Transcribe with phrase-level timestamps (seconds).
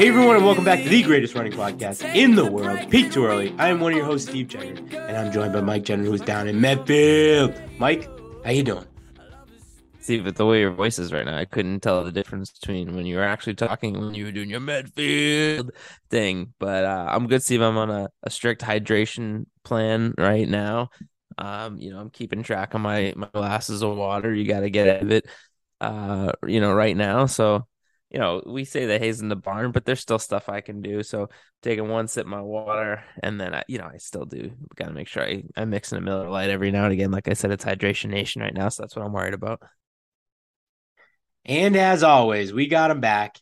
[0.00, 3.26] Hey everyone, and welcome back to the greatest running podcast in the world, Peak Too
[3.26, 3.54] Early.
[3.58, 6.22] I am one of your hosts, Steve Jenner, and I'm joined by Mike Jenner, who's
[6.22, 7.52] down in Medfield.
[7.78, 8.08] Mike,
[8.42, 8.86] how you doing?
[9.98, 12.96] See, but the way your voice is right now, I couldn't tell the difference between
[12.96, 15.70] when you were actually talking and when you were doing your Medfield
[16.08, 16.54] thing.
[16.58, 17.60] But uh, I'm good, Steve.
[17.60, 20.88] I'm on a, a strict hydration plan right now.
[21.36, 24.32] Um, you know, I'm keeping track of my my glasses of water.
[24.32, 25.26] You got to get out of it,
[25.78, 27.26] uh, you know, right now.
[27.26, 27.66] So
[28.10, 30.82] you know, we say the hay's in the barn, but there's still stuff I can
[30.82, 31.02] do.
[31.02, 31.28] So
[31.62, 34.86] taking one sip of my water, and then I, you know, I still do got
[34.86, 37.12] to make sure I I mix in a Miller Lite every now and again.
[37.12, 39.62] Like I said, it's hydration nation right now, so that's what I'm worried about.
[41.44, 43.38] And as always, we got him back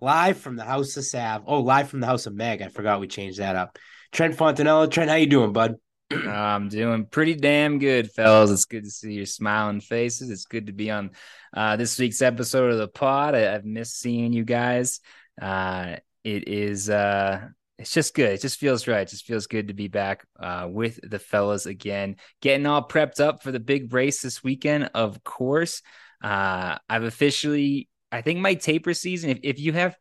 [0.00, 1.42] live from the House of Sav.
[1.46, 2.62] Oh, live from the House of Meg.
[2.62, 3.78] I forgot we changed that up.
[4.12, 4.90] Trent Fontanella.
[4.90, 5.76] Trent, how you doing, bud?
[6.10, 8.50] I'm doing pretty damn good, fellas.
[8.50, 10.30] It's good to see your smiling faces.
[10.30, 11.10] It's good to be on
[11.54, 13.34] uh, this week's episode of the pod.
[13.34, 15.00] I, have missed seeing you guys.
[15.40, 18.32] Uh, it is uh, it's just good.
[18.32, 19.02] It just feels right.
[19.02, 23.20] It just feels good to be back uh, with the fellas again, getting all prepped
[23.20, 24.90] up for the big race this weekend.
[24.94, 25.82] Of course,
[26.22, 27.88] uh, I've officially.
[28.10, 29.30] I think my taper season.
[29.30, 29.96] If if you have,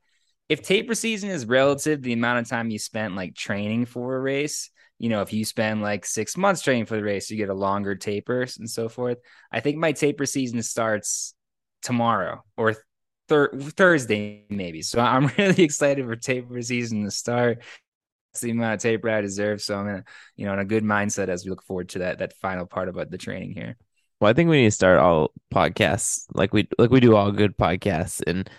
[0.50, 4.20] if taper season is relative the amount of time you spent like training for a
[4.20, 4.70] race
[5.02, 7.56] you know, if you spend like six months training for the race, you get a
[7.56, 9.18] longer taper and so forth.
[9.52, 11.34] I think my taper season starts
[11.82, 12.76] tomorrow or
[13.28, 14.82] thir- Thursday, maybe.
[14.82, 17.64] So I'm really excited for taper season to start.
[18.42, 19.62] The amount of taper I deserve.
[19.62, 20.04] So I'm in,
[20.38, 22.88] you know, in a good mindset as we look forward to that that final part
[22.88, 23.76] about the training here.
[24.22, 27.32] Well, I think we need to start all podcasts like we like we do all
[27.32, 28.50] good podcasts, and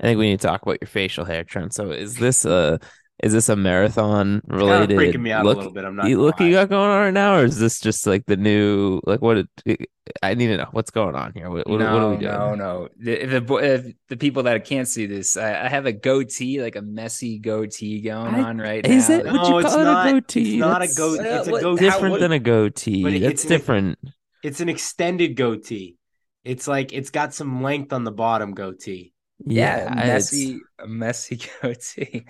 [0.00, 1.72] I think we need to talk about your facial hair, Trent.
[1.72, 2.80] So is this a
[3.22, 4.88] is this a marathon related?
[4.88, 5.84] Kind of freaking me out look, a little bit.
[5.84, 6.08] I'm not.
[6.08, 6.46] You, look, lie.
[6.46, 9.00] you got going on right now, or is this just like the new?
[9.06, 9.46] Like, what?
[9.64, 9.88] It,
[10.20, 11.48] I need to know what's going on here.
[11.48, 12.32] What, what, no, what are we doing?
[12.32, 12.88] No, no.
[12.98, 16.74] If the, if the people that can't see this, I, I, have a goatee, like
[16.74, 19.14] a messy goatee going I, on right is now.
[19.14, 20.54] It, would you call it not, a goatee?
[20.54, 21.28] It's not a goatee.
[21.28, 21.84] Uh, it's a goatee.
[21.84, 23.18] Different than a goatee.
[23.20, 23.98] That's different.
[24.02, 24.12] An,
[24.42, 25.96] it's an extended goatee.
[26.42, 29.12] It's like it's got some length on the bottom goatee.
[29.44, 32.26] Yeah, yeah messy, messy goatee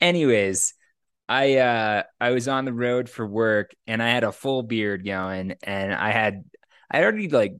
[0.00, 0.74] anyways
[1.28, 5.04] i uh i was on the road for work and i had a full beard
[5.04, 6.44] going and i had
[6.90, 7.54] i already like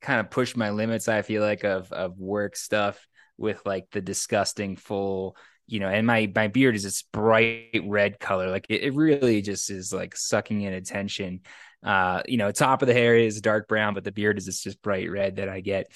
[0.00, 3.06] kind of pushed my limits i feel like of of work stuff
[3.38, 8.20] with like the disgusting full you know and my my beard is this bright red
[8.20, 8.50] color.
[8.50, 11.40] Like it, it really just is like sucking in attention.
[11.82, 14.62] Uh you know top of the hair is dark brown but the beard is this
[14.62, 15.90] just bright red that i get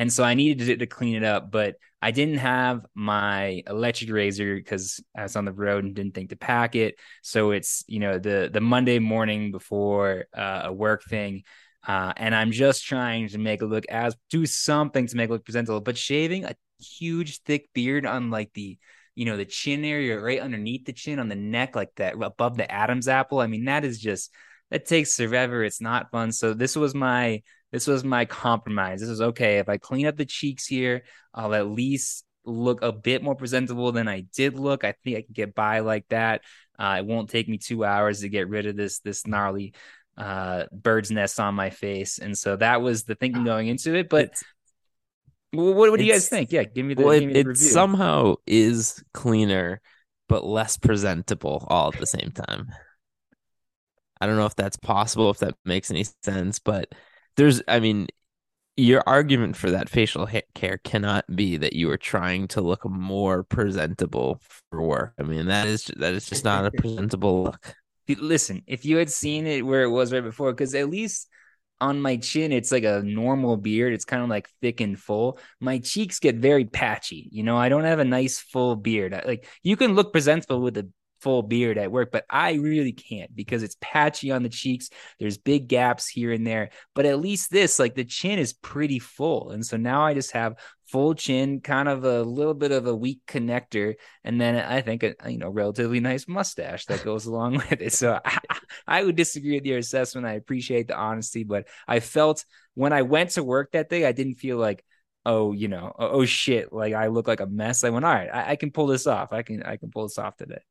[0.00, 4.10] and so I needed to, to clean it up, but I didn't have my electric
[4.10, 6.98] razor because I was on the road and didn't think to pack it.
[7.22, 11.42] So it's you know the the Monday morning before uh, a work thing.
[11.86, 15.32] Uh, and I'm just trying to make it look as do something to make it
[15.34, 18.78] look presentable, but shaving a huge thick beard on like the
[19.14, 22.56] you know the chin area right underneath the chin on the neck like that above
[22.56, 23.40] the Adam's apple.
[23.40, 24.32] I mean that is just
[24.70, 25.62] that takes forever.
[25.62, 26.32] It's not fun.
[26.32, 29.00] So this was my this was my compromise.
[29.00, 29.58] This was okay.
[29.58, 33.92] If I clean up the cheeks here, I'll at least look a bit more presentable
[33.92, 34.84] than I did look.
[34.84, 36.42] I think I can get by like that.
[36.78, 39.74] Uh, it won't take me two hours to get rid of this this gnarly
[40.16, 44.08] uh, bird's nest on my face, and so that was the thinking going into it.
[44.08, 44.32] But
[45.52, 46.52] what, what do you guys think?
[46.52, 47.04] Yeah, give me the.
[47.04, 49.80] Well, it, it somehow is cleaner,
[50.28, 52.68] but less presentable all at the same time.
[54.20, 56.92] I don't know if that's possible, if that makes any sense, but
[57.36, 58.06] there's i mean
[58.80, 62.88] your argument for that facial hair care cannot be that you are trying to look
[62.88, 65.14] more presentable for work.
[65.18, 67.74] I mean that is that is just not a presentable look.
[68.08, 71.28] Listen if you had seen it where it was right before because at least
[71.80, 73.92] on my chin it's like a normal beard.
[73.92, 75.38] It's kind of like thick and full.
[75.60, 77.56] My cheeks get very patchy you know?
[77.56, 79.20] I don't have a nice full beard.
[79.26, 80.88] Like you can look presentable with a
[81.20, 84.90] full beard at work, but I really can't because it's patchy on the cheeks.
[85.18, 88.98] There's big gaps here and there, but at least this, like the chin is pretty
[88.98, 89.50] full.
[89.50, 92.94] And so now I just have full chin, kind of a little bit of a
[92.94, 93.94] weak connector,
[94.24, 97.92] and then I think a you know relatively nice mustache that goes along with it.
[97.92, 98.38] So I,
[98.86, 100.26] I would disagree with your assessment.
[100.26, 102.44] I appreciate the honesty, but I felt
[102.74, 104.84] when I went to work that day, I didn't feel like
[105.26, 107.84] oh, you know, oh, oh, shit, like I look like a mess.
[107.84, 109.32] I went, all right, I, I, can pull this off.
[109.32, 110.62] I can I can pull this off today.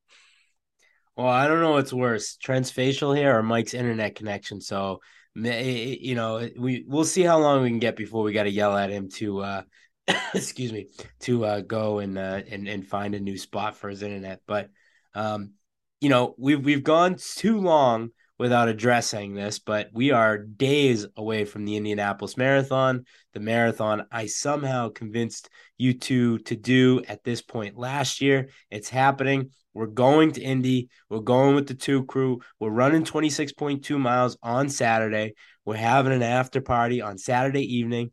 [1.16, 4.60] Well, I don't know what's worse, Trent's facial hair or Mike's internet connection.
[4.60, 5.00] So,
[5.34, 8.76] you know, we we'll see how long we can get before we got to yell
[8.76, 9.62] at him to, uh,
[10.34, 10.88] excuse me,
[11.20, 14.40] to uh, go and uh, and and find a new spot for his internet.
[14.46, 14.70] But,
[15.14, 15.52] um,
[16.00, 18.10] you know, we've we've gone too long
[18.40, 23.04] without addressing this, but we are days away from the Indianapolis Marathon.
[23.34, 28.48] The marathon I somehow convinced you two to do at this point last year.
[28.70, 29.50] It's happening.
[29.74, 30.88] We're going to Indy.
[31.10, 32.40] We're going with the two crew.
[32.58, 35.34] We're running 26.2 miles on Saturday.
[35.66, 38.10] We're having an after party on Saturday evening.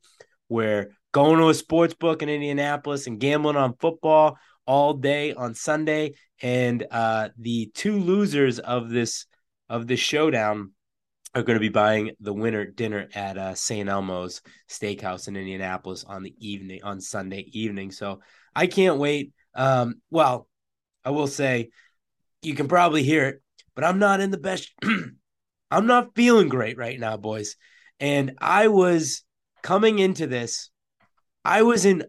[0.49, 5.55] We're going to a sports book in Indianapolis and gambling on football all day on
[5.55, 6.15] Sunday.
[6.41, 9.25] And uh, the two losers of this
[9.69, 10.71] of this showdown
[11.35, 13.87] are going to be buying the winner dinner at uh, St.
[13.87, 17.91] Elmo's Steakhouse in Indianapolis on the evening on Sunday evening.
[17.91, 18.21] So
[18.55, 19.33] I can't wait.
[19.53, 20.47] Um, well,
[21.03, 21.69] I will say
[22.41, 23.41] you can probably hear it,
[23.75, 24.71] but I'm not in the best.
[25.71, 27.55] I'm not feeling great right now, boys.
[27.99, 29.23] And I was
[29.61, 30.69] coming into this,
[31.43, 32.05] I was in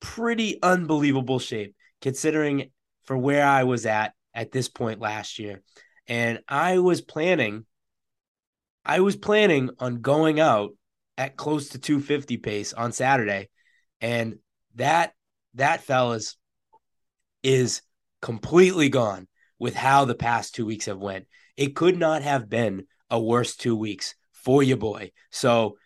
[0.00, 2.70] pretty unbelievable shape considering
[3.04, 5.62] for where I was at at this point last year
[6.12, 7.64] and I was planning
[8.84, 10.72] I was planning on going out
[11.16, 13.48] at close to 250 pace on Saturday
[14.02, 14.36] and
[14.74, 15.14] that
[15.54, 16.36] that fellas
[17.42, 17.80] is
[18.20, 19.26] completely gone
[19.58, 21.26] with how the past 2 weeks have went.
[21.56, 25.12] It could not have been a worse 2 weeks for your boy.
[25.30, 25.78] So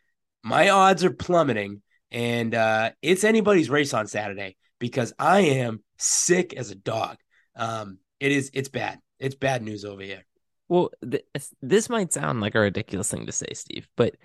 [0.43, 6.53] my odds are plummeting and uh, it's anybody's race on Saturday because I am sick
[6.55, 7.19] as a dog.
[7.55, 8.99] Um, it is it's bad.
[9.19, 10.25] It's bad news over here.
[10.69, 11.25] Well, th-
[11.63, 14.17] this might sound like a ridiculous thing to say, Steve, but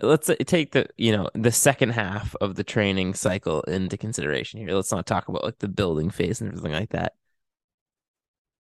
[0.00, 4.72] let's take the you know the second half of the training cycle into consideration here.
[4.72, 7.14] Let's not talk about like the building phase and everything like that.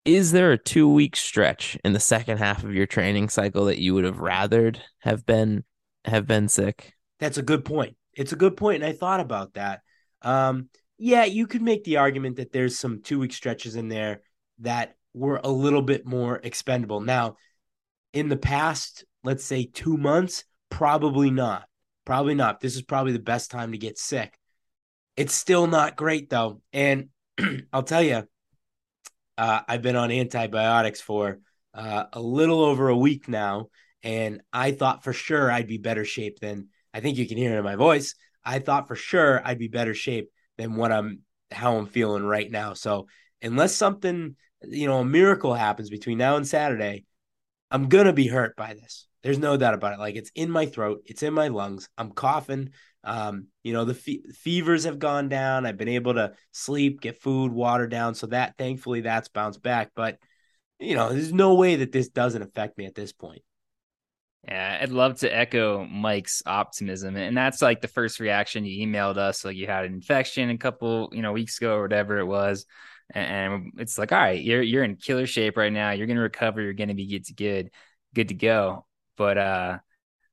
[0.04, 3.80] Is there a two week stretch in the second half of your training cycle that
[3.80, 5.64] you would have rathered have been
[6.04, 6.92] have been sick?
[7.20, 7.96] That's a good point.
[8.12, 9.80] It's a good point, and I thought about that.
[10.22, 10.68] Um,
[10.98, 14.22] yeah, you could make the argument that there's some two week stretches in there
[14.60, 17.00] that were a little bit more expendable.
[17.00, 17.36] Now,
[18.12, 21.64] in the past, let's say two months, probably not.
[22.04, 22.60] Probably not.
[22.60, 24.36] This is probably the best time to get sick.
[25.16, 26.60] It's still not great though.
[26.72, 27.08] And
[27.72, 28.24] I'll tell you,
[29.38, 31.38] uh, I've been on antibiotics for
[31.72, 33.68] uh, a little over a week now.
[34.02, 37.56] And I thought for sure I'd be better shape than I think you can hear
[37.56, 38.14] in my voice.
[38.44, 41.20] I thought for sure I'd be better shape than what I'm
[41.50, 42.74] how I'm feeling right now.
[42.74, 43.06] So
[43.40, 44.36] unless something
[44.68, 47.04] you know, a miracle happens between now and Saturday,
[47.70, 49.06] I'm to be hurt by this.
[49.22, 49.98] There's no doubt about it.
[49.98, 51.88] Like it's in my throat, it's in my lungs.
[51.96, 52.70] I'm coughing.
[53.02, 55.66] Um, you know, the fe- fevers have gone down.
[55.66, 58.14] I've been able to sleep, get food, water down.
[58.14, 59.90] So that thankfully that's bounced back.
[59.94, 60.18] But,
[60.78, 63.42] you know, there's no way that this doesn't affect me at this point.
[64.46, 67.16] Yeah, I'd love to echo Mike's optimism.
[67.16, 69.44] And that's like the first reaction you emailed us.
[69.44, 72.66] Like you had an infection a couple, you know, weeks ago or whatever it was
[73.14, 75.90] and it's like, all right, you're you're in killer shape right now.
[75.92, 76.60] You're gonna recover.
[76.60, 77.70] You're gonna be good to good,
[78.14, 78.86] good to go.
[79.16, 79.78] But uh,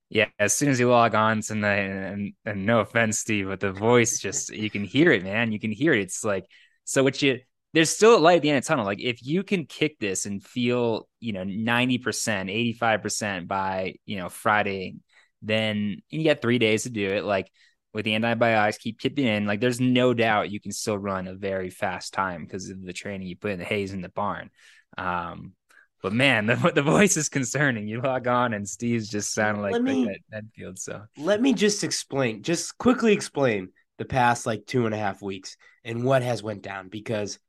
[0.10, 3.72] yeah, as soon as you log on tonight, and, and no offense, Steve, but the
[3.72, 5.52] voice just you can hear it, man.
[5.52, 6.02] You can hear it.
[6.02, 6.46] It's like
[6.86, 7.04] so.
[7.04, 7.40] What you
[7.74, 8.86] there's still a light at the end of the tunnel.
[8.86, 14.30] Like if you can kick this and feel, you know, 90%, 85% by, you know,
[14.30, 14.98] Friday,
[15.42, 17.24] then you got three days to do it.
[17.24, 17.50] Like
[17.94, 19.46] with the antibiotics, keep keeping in.
[19.46, 22.94] Like there's no doubt you can still run a very fast time because of the
[22.94, 24.50] training you put in the hay's in the barn.
[24.98, 25.54] Um,
[26.02, 27.88] but man, the the voice is concerning.
[27.88, 30.80] You log on and Steve's just sounding like me, at Medfield.
[30.80, 35.22] So let me just explain, just quickly explain the past like two and a half
[35.22, 37.40] weeks and what has went down because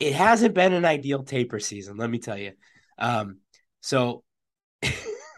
[0.00, 1.96] it hasn't been an ideal taper season.
[1.96, 2.52] Let me tell you.
[2.98, 3.38] Um,
[3.80, 4.24] so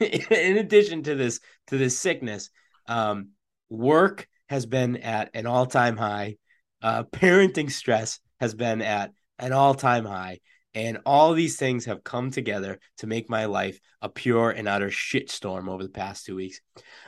[0.00, 2.50] in addition to this to this sickness,
[2.86, 3.30] um,
[3.70, 6.36] work has been at an all-time high.
[6.82, 10.40] Uh, parenting stress has been at an all-time high.
[10.72, 14.88] And all these things have come together to make my life a pure and utter
[14.88, 16.60] shitstorm over the past two weeks.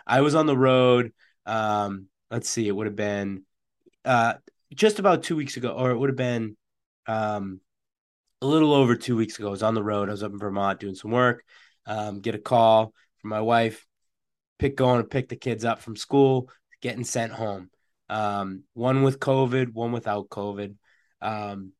[0.07, 1.12] I was on the road
[1.47, 3.42] um, let's see it would have been
[4.04, 4.35] uh,
[4.75, 6.57] just about two weeks ago or it would have been
[7.07, 7.61] um,
[8.40, 9.49] a little over two weeks ago.
[9.49, 10.09] I was on the road.
[10.09, 11.45] I was up in vermont doing some work
[11.87, 13.87] um, get a call from my wife
[14.62, 16.49] pick going to pick the kids up from school,
[16.81, 17.69] getting sent home.
[18.09, 20.76] Um, one with COVID, one without COVID.
[21.21, 21.73] Um,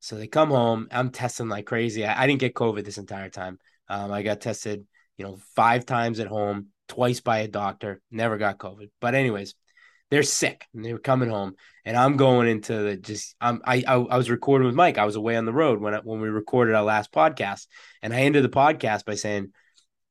[0.00, 0.88] so they come home.
[0.90, 2.04] I'm testing like crazy.
[2.04, 3.60] I, I didn't get COVID this entire time.
[3.88, 4.84] Um, I got tested,
[5.16, 8.02] you know, five times at home, twice by a doctor.
[8.10, 8.90] Never got COVID.
[9.00, 9.54] But anyways,
[10.10, 11.54] they're sick and they were coming home,
[11.84, 14.98] and I'm going into the just I'm I I, I was recording with Mike.
[14.98, 17.66] I was away on the road when I, when we recorded our last podcast,
[18.02, 19.52] and I ended the podcast by saying.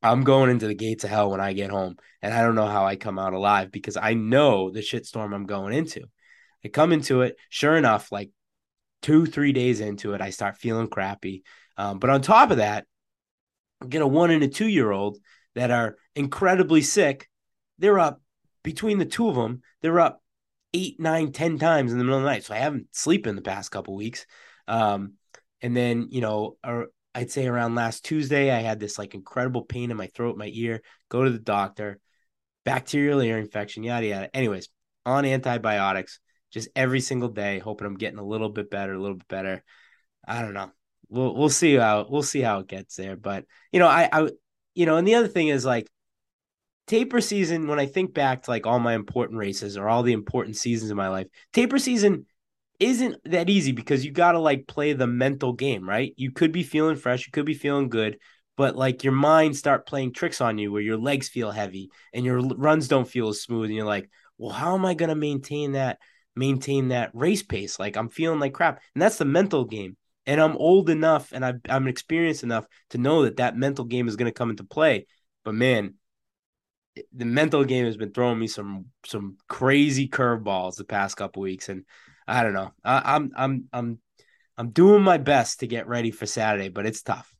[0.05, 2.67] I'm going into the gates of hell when I get home, and I don't know
[2.67, 6.03] how I come out alive because I know the shitstorm I'm going into.
[6.63, 8.31] I come into it, sure enough, like
[9.01, 11.43] two, three days into it, I start feeling crappy.
[11.77, 12.85] Um, but on top of that,
[13.81, 15.17] I get a one and a two year old
[15.53, 17.29] that are incredibly sick.
[17.77, 18.21] They're up
[18.63, 20.23] between the two of them, they're up
[20.73, 22.43] eight, nine, ten times in the middle of the night.
[22.43, 24.25] So I haven't slept in the past couple weeks.
[24.67, 25.13] Um,
[25.61, 26.57] and then, you know,
[27.15, 30.51] I'd say around last Tuesday, I had this like incredible pain in my throat, my
[30.53, 31.97] ear, go to the doctor,
[32.65, 34.35] bacterial ear infection, yada, yada.
[34.35, 34.67] Anyways,
[35.05, 36.19] on antibiotics,
[36.51, 39.63] just every single day, hoping I'm getting a little bit better, a little bit better.
[40.27, 40.71] I don't know.
[41.07, 43.15] We'll we'll see how we'll see how it gets there.
[43.15, 44.29] But you know, I I
[44.73, 45.87] you know, and the other thing is like
[46.87, 50.13] taper season, when I think back to like all my important races or all the
[50.13, 52.25] important seasons in my life, taper season
[52.79, 56.13] isn't that easy because you gotta like play the mental game, right?
[56.17, 58.17] You could be feeling fresh, you could be feeling good,
[58.57, 62.25] but like your mind start playing tricks on you where your legs feel heavy and
[62.25, 65.73] your runs don't feel as smooth, and you're like, well, how am I gonna maintain
[65.73, 65.99] that?
[66.35, 67.79] maintain that race pace.
[67.79, 69.97] Like I'm feeling like crap, and that's the mental game.
[70.27, 74.07] And I'm old enough and i am experienced enough to know that that mental game
[74.07, 75.05] is going to come into play.
[75.43, 75.95] But man,
[77.13, 81.69] the mental game has been throwing me some some crazy curveballs the past couple weeks,
[81.69, 81.85] and
[82.27, 82.71] I don't know.
[82.83, 83.99] I, I'm I'm I'm
[84.57, 87.31] I'm doing my best to get ready for Saturday, but it's tough.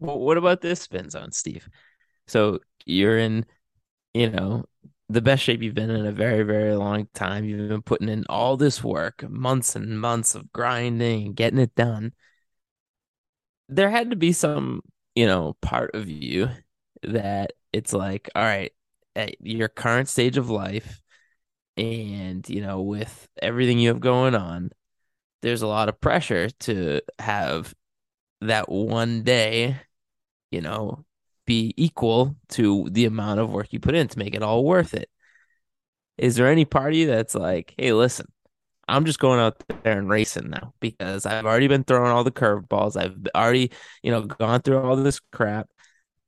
[0.00, 1.68] Well, what about this spin zone, Steve?
[2.26, 3.46] So you're in,
[4.14, 4.64] you know,
[5.08, 7.44] the best shape you've been in a very, very long time.
[7.44, 11.74] You've been putting in all this work, months and months of grinding and getting it
[11.74, 12.12] done.
[13.68, 14.82] There had to be some,
[15.14, 16.48] you know, part of you
[17.02, 18.72] that it's like, all right,
[19.16, 21.00] at your current stage of life,
[21.78, 24.70] and, you know, with everything you have going on,
[25.42, 27.72] there's a lot of pressure to have
[28.40, 29.76] that one day,
[30.50, 31.04] you know,
[31.46, 34.92] be equal to the amount of work you put in to make it all worth
[34.92, 35.08] it.
[36.18, 38.26] Is there any party that's like, hey, listen,
[38.88, 42.32] I'm just going out there and racing now because I've already been throwing all the
[42.32, 42.96] curveballs.
[42.96, 43.70] I've already,
[44.02, 45.68] you know, gone through all this crap.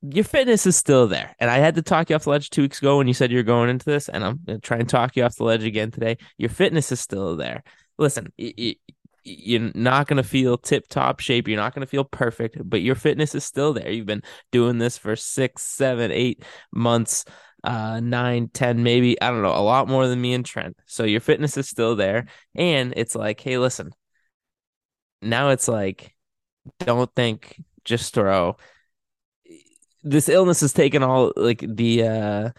[0.03, 1.37] Your fitness is still there.
[1.39, 3.31] And I had to talk you off the ledge two weeks ago when you said
[3.31, 5.65] you're going into this, and I'm going to try and talk you off the ledge
[5.65, 6.17] again today.
[6.39, 7.63] Your fitness is still there.
[7.99, 11.47] Listen, you're not going to feel tip top shape.
[11.47, 13.91] You're not going to feel perfect, but your fitness is still there.
[13.91, 16.43] You've been doing this for six, seven, eight
[16.73, 17.27] months,
[17.63, 20.79] uh, nine, ten, maybe, I don't know, a lot more than me and Trent.
[20.87, 22.25] So your fitness is still there.
[22.55, 23.91] And it's like, hey, listen,
[25.21, 26.15] now it's like,
[26.79, 28.57] don't think, just throw.
[30.03, 32.51] This illness has taken all like the, uh,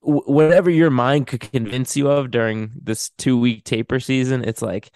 [0.00, 4.90] whatever your mind could convince you of during this two week taper season, it's like,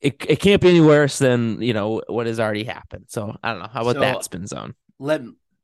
[0.00, 3.06] it, it can't be any worse than you know what has already happened.
[3.08, 3.68] So I don't know.
[3.72, 4.74] How about so that spin zone?
[4.98, 5.22] Let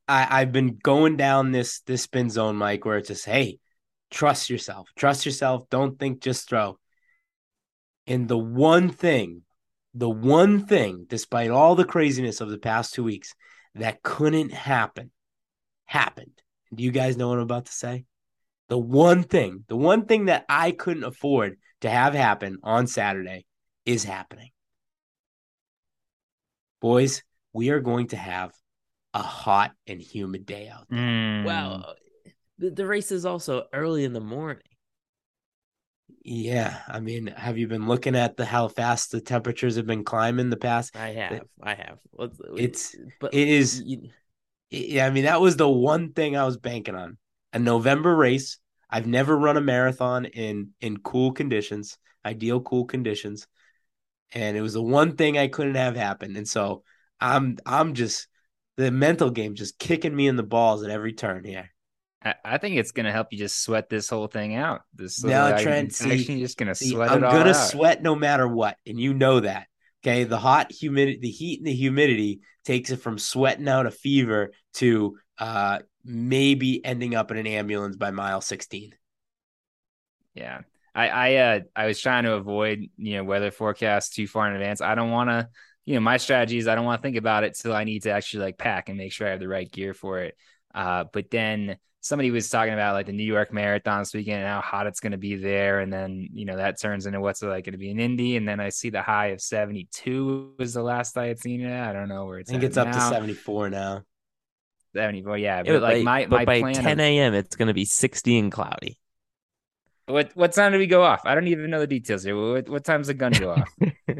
[0.08, 3.58] I, I've been going down this this spin zone, Mike, where it's just hey,
[4.10, 5.68] trust yourself, trust yourself.
[5.70, 6.78] Don't think, just throw.
[8.06, 9.42] And the one thing,
[9.94, 13.34] the one thing, despite all the craziness of the past two weeks,
[13.74, 15.10] that couldn't happen,
[15.84, 16.42] happened.
[16.74, 18.04] Do you guys know what I'm about to say?
[18.68, 23.44] The one thing, the one thing that I couldn't afford to have happen on Saturday
[23.84, 24.50] is happening.
[26.80, 28.52] Boys, we are going to have
[29.14, 30.98] a hot and humid day out there.
[30.98, 31.44] Mm.
[31.44, 31.94] Well,
[32.58, 34.62] the, the race is also early in the morning.
[36.24, 40.04] Yeah, I mean, have you been looking at the how fast the temperatures have been
[40.04, 40.94] climbing the past?
[40.96, 41.98] I have, I have.
[42.56, 43.82] It's, but it is.
[44.70, 47.18] Yeah, I mean, that was the one thing I was banking on.
[47.52, 48.58] A November race.
[48.88, 53.46] I've never run a marathon in in cool conditions, ideal cool conditions
[54.34, 56.36] and it was the one thing I couldn't have happen.
[56.36, 56.82] And so
[57.20, 58.28] I'm I'm just
[58.76, 61.71] the mental game just kicking me in the balls at every turn here.
[62.24, 64.82] I, I think it's gonna help you just sweat this whole thing out.
[64.94, 67.10] This now, Trent, see, just gonna see, sweat.
[67.10, 67.52] I'm gonna out.
[67.54, 69.66] sweat no matter what, and you know that.
[70.04, 73.90] Okay, the hot humidity, the heat and the humidity takes it from sweating out a
[73.90, 78.94] fever to uh maybe ending up in an ambulance by mile 16.
[80.34, 80.60] Yeah.
[80.94, 84.54] I I uh I was trying to avoid you know weather forecasts too far in
[84.54, 84.80] advance.
[84.80, 85.48] I don't want to
[85.84, 88.02] you know my strategy is I don't want to think about it till I need
[88.02, 90.36] to actually like pack and make sure I have the right gear for it.
[90.74, 94.48] Uh, but then somebody was talking about like the New York Marathon this weekend and
[94.48, 97.42] how hot it's going to be there, and then you know that turns into what's
[97.42, 99.88] it like going to be in Indy, and then I see the high of seventy
[99.90, 101.80] two was the last I had seen it.
[101.80, 102.50] I don't know where it's.
[102.50, 102.82] I think it's now.
[102.82, 104.02] up to seventy four now.
[104.94, 105.62] Seventy four, yeah.
[105.62, 107.32] But, yeah, but like by, my but my by ten a.m.
[107.32, 108.98] it's going to be sixty and cloudy.
[110.06, 111.22] What what time do we go off?
[111.24, 112.36] I don't even know the details here.
[112.36, 113.72] What what time's the gun go off?
[113.78, 114.18] what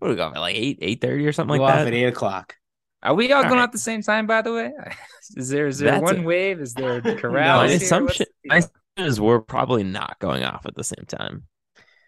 [0.00, 1.88] are we going like eight, eight thirty or something Go like off that?
[1.88, 2.54] at eight o'clock.
[3.02, 3.62] Are we all, All going right.
[3.62, 4.26] off at the same time?
[4.26, 4.72] By the way,
[5.36, 6.60] is there is there That's one a- wave?
[6.60, 7.34] Is there No, corrals?
[7.34, 11.04] my assumption, What's the my assumption is we're probably not going off at the same
[11.06, 11.44] time.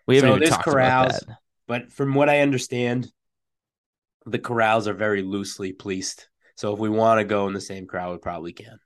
[0.06, 1.24] We haven't So even there's talked about corrals.
[1.28, 1.36] that.
[1.68, 3.10] But from what I understand,
[4.26, 6.28] the corrals are very loosely policed.
[6.56, 8.78] So if we want to go in the same crowd, we probably can.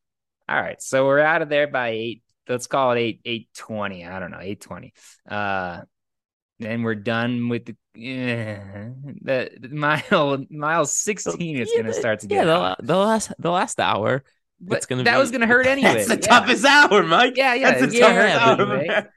[0.48, 2.22] All right, so we're out of there by eight.
[2.48, 4.06] Let's call it eight eight twenty.
[4.06, 4.92] I don't know eight twenty.
[5.28, 5.80] Uh,
[6.60, 8.88] then we're done with the yeah,
[9.22, 11.58] the mile mile sixteen.
[11.58, 14.22] is Yeah, gonna start to yeah, get the, the last the last hour.
[14.60, 15.94] But it's gonna that be- was gonna hurt anyway.
[15.94, 16.20] That's the yeah.
[16.20, 17.36] toughest hour, Mike.
[17.36, 18.84] Yeah, yeah, That's the yeah, toughest yeah, hour.
[18.86, 19.10] but-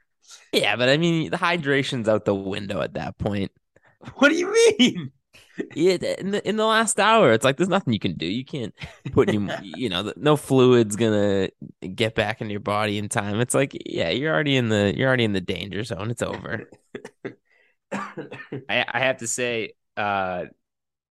[0.52, 3.52] Yeah, but I mean the hydration's out the window at that point.
[4.16, 5.12] What do you mean?
[5.74, 8.24] Yeah, in the in the last hour, it's like there's nothing you can do.
[8.24, 8.74] You can't
[9.12, 11.50] put any, you know, no fluid's gonna
[11.94, 13.40] get back in your body in time.
[13.40, 16.10] It's like, yeah, you're already in the you're already in the danger zone.
[16.10, 16.68] It's over.
[17.92, 20.44] I, I have to say, uh,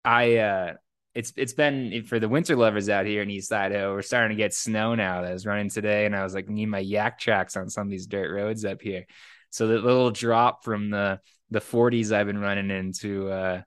[0.03, 0.73] I uh,
[1.13, 3.93] it's it's been for the winter lovers out here in East Idaho.
[3.93, 5.23] We're starting to get snow now.
[5.23, 8.07] I was running today, and I was like, need my Yaktrax on some of these
[8.07, 9.05] dirt roads up here.
[9.49, 13.61] So the little drop from the the 40s I've been running into uh,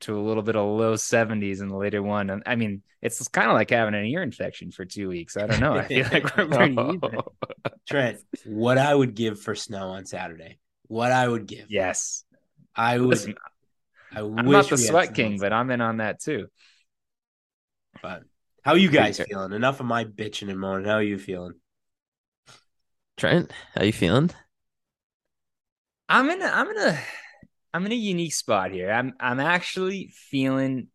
[0.00, 2.30] to a little bit of low 70s in the later one.
[2.30, 5.36] And I mean, it's kind of like having an ear infection for two weeks.
[5.36, 5.74] I don't know.
[5.74, 7.20] I feel like we're pretty even.
[7.88, 10.58] Trent, what I would give for snow on Saturday.
[10.86, 11.66] What I would give.
[11.68, 12.24] Yes.
[12.78, 13.08] I would.
[13.08, 13.34] Listen,
[14.14, 16.46] I I'm not the sweat king, but I'm in on that too.
[18.00, 18.22] But
[18.62, 19.52] how you guys Pretty feeling?
[19.52, 20.86] Enough of my bitching and moaning.
[20.86, 21.54] How are you feeling?
[23.16, 24.30] Trent, how are you feeling?
[26.08, 26.98] I'm in a, I'm in a
[27.74, 28.90] I'm in a unique spot here.
[28.90, 30.88] I'm I'm actually feeling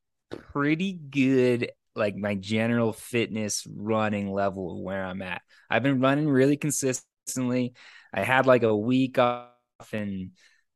[0.54, 5.42] pretty good like my general fitness running level of where I'm at.
[5.70, 7.74] I've been running really consistently.
[8.14, 9.52] I had like a week off
[9.92, 10.32] in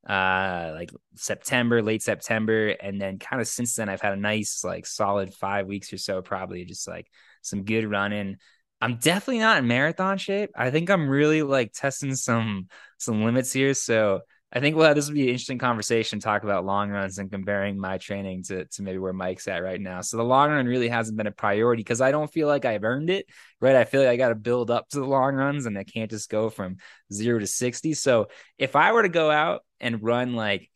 [0.08, 4.64] uh like September, late September and then kind of since then I've had a nice
[4.64, 7.08] like solid 5 weeks or so probably just like
[7.42, 8.38] some good running.
[8.80, 10.52] I'm definitely not in marathon shape.
[10.56, 12.68] I think I'm really like testing some
[12.98, 13.74] some limits here.
[13.74, 16.20] So I think well, this will be an interesting conversation.
[16.20, 19.82] Talk about long runs and comparing my training to to maybe where Mike's at right
[19.82, 20.02] now.
[20.02, 22.86] So the long run really hasn't been a priority because I don't feel like I've
[22.86, 23.26] earned it.
[23.60, 25.84] Right, I feel like I got to build up to the long runs, and I
[25.84, 26.78] can't just go from
[27.12, 27.94] zero to sixty.
[27.94, 30.70] So if I were to go out and run like,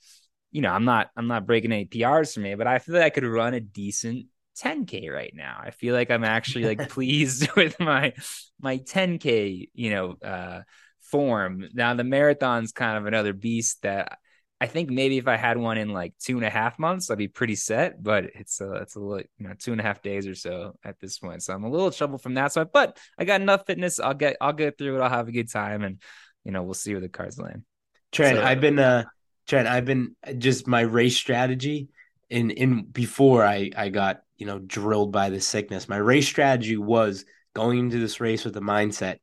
[0.51, 3.03] you know, I'm not I'm not breaking any PRs for me, but I feel like
[3.03, 4.27] I could run a decent
[4.59, 5.59] 10k right now.
[5.61, 8.13] I feel like I'm actually like pleased with my
[8.59, 10.61] my 10k, you know, uh
[11.01, 11.67] form.
[11.73, 14.17] Now the marathon's kind of another beast that
[14.61, 17.17] I think maybe if I had one in like two and a half months, I'd
[17.17, 18.01] be pretty set.
[18.01, 20.77] But it's a it's a little you know two and a half days or so
[20.83, 22.67] at this point, so I'm a little troubled from that side.
[22.71, 23.99] But I got enough fitness.
[23.99, 25.01] I'll get I'll get through it.
[25.01, 25.99] I'll have a good time, and
[26.43, 27.63] you know we'll see where the cards land.
[28.11, 29.05] Trent, So- I've been uh
[29.47, 31.89] Trent, I've been just my race strategy
[32.29, 35.89] in in before I I got, you know, drilled by the sickness.
[35.89, 39.17] My race strategy was going into this race with the mindset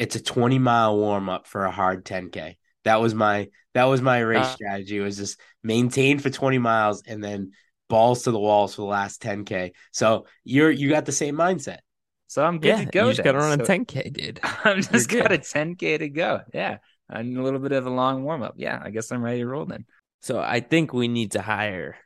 [0.00, 2.56] it's a 20 mile warm up for a hard 10k.
[2.84, 4.98] That was my that was my race Uh, strategy.
[4.98, 7.52] It was just maintain for 20 miles and then
[7.88, 9.72] balls to the walls for the last 10k.
[9.92, 11.78] So you're you got the same mindset.
[12.26, 13.04] So I'm good yeah, to go.
[13.04, 13.24] you just then.
[13.24, 14.40] got to run a 10k, dude.
[14.64, 16.40] I'm just You're got a 10k to go.
[16.52, 18.54] Yeah, and a little bit of a long warm up.
[18.56, 19.84] Yeah, I guess I'm ready to roll then.
[20.20, 21.96] So I think we need to hire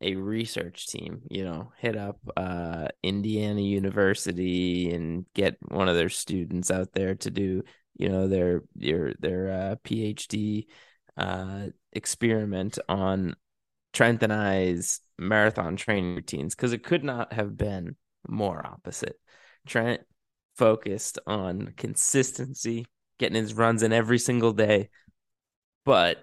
[0.00, 6.08] a research team, you know, hit up uh Indiana University and get one of their
[6.08, 7.62] students out there to do,
[7.94, 10.66] you know, their their their uh PhD
[11.16, 13.36] uh experiment on
[13.92, 17.96] Trent and I's marathon training routines because it could not have been
[18.28, 19.16] more opposite.
[19.66, 20.00] Trent
[20.56, 22.86] focused on consistency,
[23.22, 24.90] getting his runs in every single day,
[25.84, 26.18] but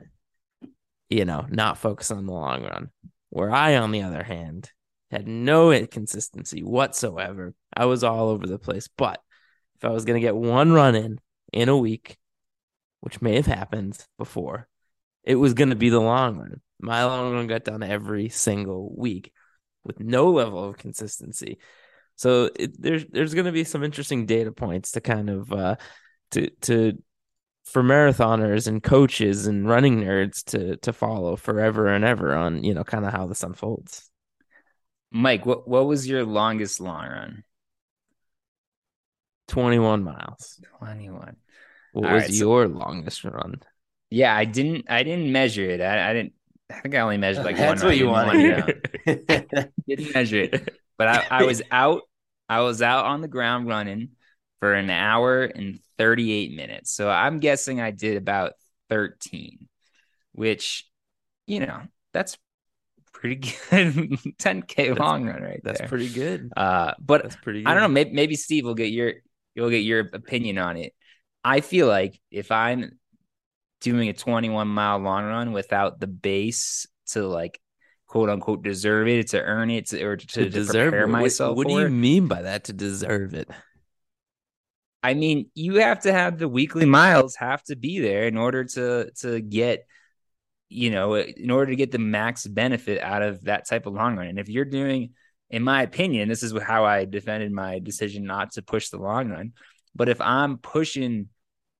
[1.09, 2.89] you know, not focus on the long run.
[3.29, 4.69] Where I, on the other hand,
[5.11, 7.53] had no inconsistency whatsoever.
[7.75, 8.89] I was all over the place.
[8.95, 9.19] But
[9.77, 11.19] if I was going to get one run in
[11.53, 12.17] in a week,
[12.99, 14.67] which may have happened before,
[15.23, 16.61] it was going to be the long run.
[16.79, 19.31] My long run got done every single week
[19.83, 21.59] with no level of consistency.
[22.15, 25.75] So it, there's there's going to be some interesting data points to kind of uh,
[26.31, 27.01] to to
[27.65, 32.73] for marathoners and coaches and running nerds to to follow forever and ever on you
[32.73, 34.09] know kind of how this unfolds.
[35.11, 37.43] Mike, what what was your longest long run?
[39.47, 40.61] 21 miles.
[40.77, 41.35] 21.
[41.93, 43.61] What All was right, so- your longest run?
[44.11, 45.81] Yeah, I didn't I didn't measure it.
[45.81, 46.33] I, I didn't
[46.71, 48.51] I think I only measured like That's one what you run, want one to
[49.05, 49.69] round.
[49.87, 50.75] didn't measure it.
[50.97, 52.01] But I, I was out
[52.47, 54.09] I was out on the ground running
[54.59, 56.91] for an hour and 38 minutes.
[56.91, 58.53] So I'm guessing I did about
[58.89, 59.67] 13,
[60.33, 60.85] which,
[61.47, 61.81] you know,
[62.13, 62.37] that's
[63.13, 63.35] pretty
[63.69, 63.93] good
[64.39, 65.87] 10K That's- long run right That's there.
[65.87, 66.51] pretty good.
[66.55, 67.69] uh, but That's pretty good.
[67.69, 67.87] I don't know.
[67.89, 69.13] Maybe, maybe Steve will get your
[69.55, 70.93] you'll get your opinion on it.
[71.43, 72.97] I feel like if I'm
[73.81, 77.59] doing a 21 mile long run without the base to like
[78.07, 81.11] quote unquote deserve it, to earn it, to, or to, to, deserve prepare it.
[81.11, 82.65] What- myself What, do for you mean by that?
[82.65, 83.49] To deserve it?
[85.01, 88.63] I mean, you have to have the weekly miles have to be there in order
[88.65, 89.85] to to get
[90.71, 94.15] you know, in order to get the max benefit out of that type of long
[94.15, 94.27] run.
[94.27, 95.15] And if you're doing
[95.49, 99.29] in my opinion, this is how I defended my decision not to push the long
[99.29, 99.53] run.
[99.95, 101.29] But if I'm pushing,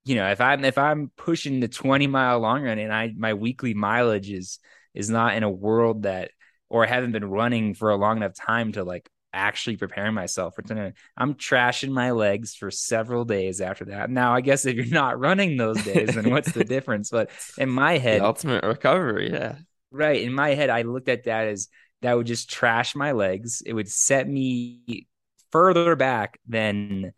[0.05, 3.36] you know, if I'm if I'm pushing the 20 mile long run and I my
[3.36, 4.60] weekly mileage is
[4.93, 6.32] is not in a world that
[6.69, 10.55] or I haven't been running for a long enough time to like actually preparing myself
[10.55, 10.93] for tonight.
[11.17, 14.09] I'm trashing my legs for several days after that.
[14.09, 17.09] Now, I guess if you're not running those days, then what's the difference?
[17.09, 19.31] But in my head, The ultimate recovery.
[19.31, 19.55] Yeah.
[19.91, 21.67] right in my head, I looked at that as
[22.01, 23.61] that would just trash my legs.
[23.65, 25.07] It would set me
[25.51, 27.13] further back than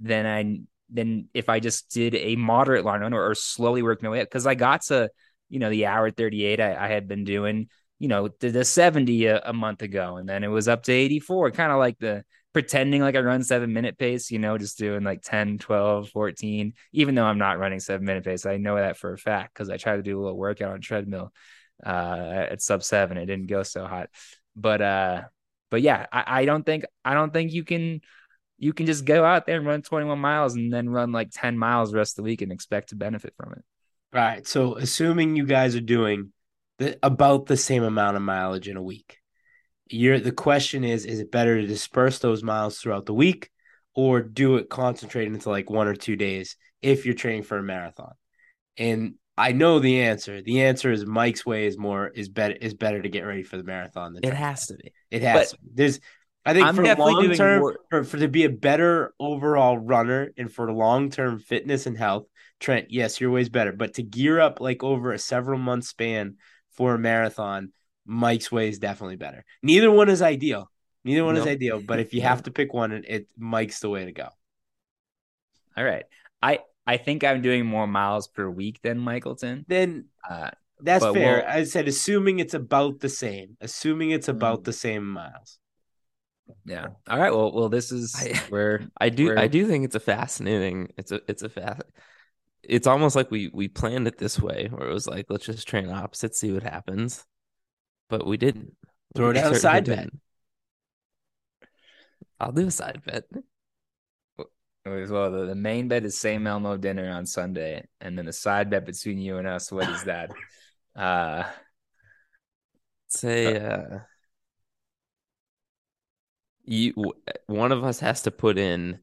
[0.00, 4.02] than I than if I just did a moderate long run or, or slowly worked
[4.02, 4.28] my way up.
[4.28, 5.10] Because I got to
[5.48, 7.68] you know the hour 38 I, I had been doing
[7.98, 10.92] you know the, the 70 a, a month ago and then it was up to
[10.92, 14.78] 84 kind of like the pretending like i run seven minute pace you know just
[14.78, 18.76] doing like 10 12 14 even though i'm not running seven minute pace i know
[18.76, 21.32] that for a fact because i tried to do a little workout on treadmill
[21.84, 24.08] uh at sub seven it didn't go so hot.
[24.54, 25.22] But uh
[25.70, 28.00] but yeah I, I don't think i don't think you can
[28.58, 31.58] you can just go out there and run 21 miles and then run like 10
[31.58, 33.64] miles the rest of the week and expect to benefit from it.
[34.12, 36.32] Right So assuming you guys are doing
[36.78, 39.18] the, about the same amount of mileage in a week,
[39.88, 43.50] you're the question is: Is it better to disperse those miles throughout the week,
[43.94, 47.62] or do it concentrated into like one or two days if you're training for a
[47.62, 48.12] marathon?
[48.76, 50.42] And I know the answer.
[50.42, 53.56] The answer is Mike's way is more is better is better to get ready for
[53.56, 54.14] the marathon.
[54.14, 54.92] Than It has to be.
[55.10, 55.52] It has.
[55.52, 55.58] to.
[55.74, 56.00] There's.
[56.44, 60.30] I think I'm for long term, more- for, for to be a better overall runner
[60.36, 62.26] and for long term fitness and health,
[62.60, 63.72] Trent, yes, your way's better.
[63.72, 66.36] But to gear up like over a several month span
[66.76, 67.72] for a marathon,
[68.04, 69.44] Mike's way is definitely better.
[69.62, 70.70] Neither one is ideal.
[71.04, 71.80] Neither one is ideal.
[71.80, 74.28] But if you have to pick one, it, it Mike's the way to go.
[75.76, 76.04] all right
[76.42, 81.36] i i think i'm doing more miles per week than michaelton Then uh that's fair.
[81.38, 83.56] we'll- I said assuming it's about the same.
[83.62, 84.64] Assuming it's about Mm.
[84.64, 85.58] the same miles.
[86.66, 86.88] Yeah.
[87.08, 87.32] All right.
[87.32, 89.24] Well, well, this is I- where I do.
[89.28, 90.92] Where- I do think it's a fascinating.
[90.98, 91.20] It's a.
[91.28, 91.80] It's a fast.
[92.68, 95.68] It's almost like we we planned it this way, where it was like, let's just
[95.68, 97.24] train opposites, see what happens.
[98.08, 98.76] But we didn't.
[99.14, 100.08] Throw We down a side bet.
[102.38, 103.24] I'll do a side bet.
[104.84, 106.46] well, the, the main bet is St.
[106.46, 109.72] Elmo dinner on Sunday, and then the side bet between you and us.
[109.72, 110.30] What is that?
[110.96, 111.44] uh,
[113.08, 114.00] Say, uh,
[116.64, 117.14] you
[117.46, 118.98] one of us has to put in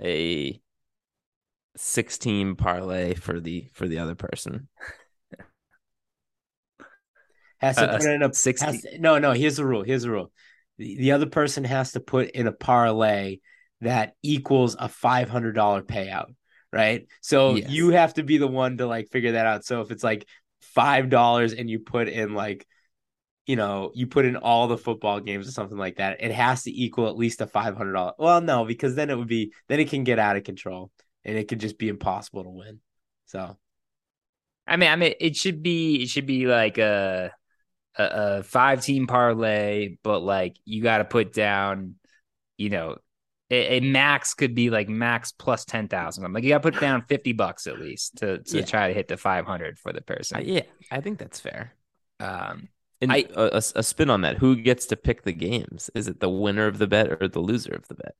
[0.00, 0.60] a
[1.76, 4.68] sixteen parlay for the for the other person.
[7.58, 9.32] Has to Uh, put in a 60 has to- no, no.
[9.32, 9.82] Here's the rule.
[9.82, 10.30] Here's the rule.
[10.78, 13.38] The, the other person has to put in a parlay
[13.80, 16.34] that equals a five hundred dollar payout,
[16.70, 17.06] right?
[17.22, 17.70] So Yes.
[17.70, 19.64] you have to be the one to like figure that out.
[19.64, 20.28] So if it's like
[20.60, 22.66] five dollars and you put in like,
[23.46, 26.64] you know, you put in all the football games or something like that, it has
[26.64, 28.12] to equal at least a five hundred dollar.
[28.18, 30.90] Well, no, because then it would be then it can get out of control
[31.26, 32.80] and it could just be impossible to win.
[33.26, 33.58] So
[34.66, 37.32] I mean, I mean, it should be it should be like a
[37.96, 38.04] a,
[38.38, 41.96] a five team parlay, but like you got to put down,
[42.58, 42.96] you know,
[43.50, 46.24] a, a max could be like max plus ten thousand.
[46.24, 48.64] I'm Like you got to put down fifty bucks at least to to Yeah.
[48.64, 50.40] try to hit the five hundred for the Uh, person.
[50.40, 51.74] yeah, I think that's fair.
[52.20, 52.68] Um,
[53.00, 55.90] And I- a a, a spin on that: who gets to pick the games?
[55.94, 58.14] Is it the winner of the bet or the loser of the bet?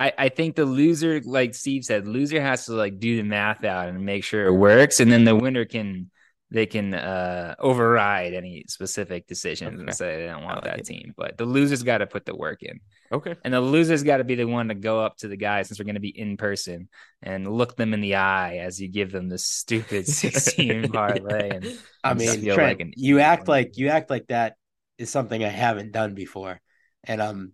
[0.00, 3.64] I, I think the loser, like Steve said, loser has to like do the math
[3.64, 6.10] out and make sure it works, and then the winner can
[6.52, 9.82] they can uh override any specific decisions Okay.
[9.82, 10.86] and say they don't want like that it.
[10.86, 11.12] team.
[11.16, 12.80] But the loser's got to put the work in,
[13.12, 13.36] Okay.
[13.44, 15.78] and the loser's got to be the one to go up to the guy since
[15.78, 16.88] we're going to be in person
[17.22, 21.50] and look them in the eye as you give them this stupid sixteen parlay.
[21.50, 21.66] And
[22.02, 24.54] I mean, Trent, like an you act when like you act like that
[24.96, 26.58] is something I haven't done before,
[27.04, 27.52] and I'm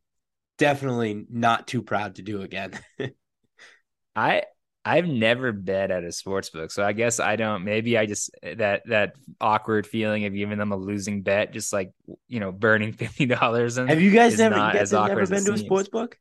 [0.58, 2.72] definitely not too proud to do again.
[4.16, 4.44] I
[4.84, 7.64] I've never bet at a sports book, so I guess I don't.
[7.64, 11.92] Maybe I just that that awkward feeling of giving them a losing bet, just like
[12.28, 13.76] you know, burning fifty dollars.
[13.76, 15.60] have you guys is never, you guys as have awkward never been to a seems.
[15.66, 16.18] sports book?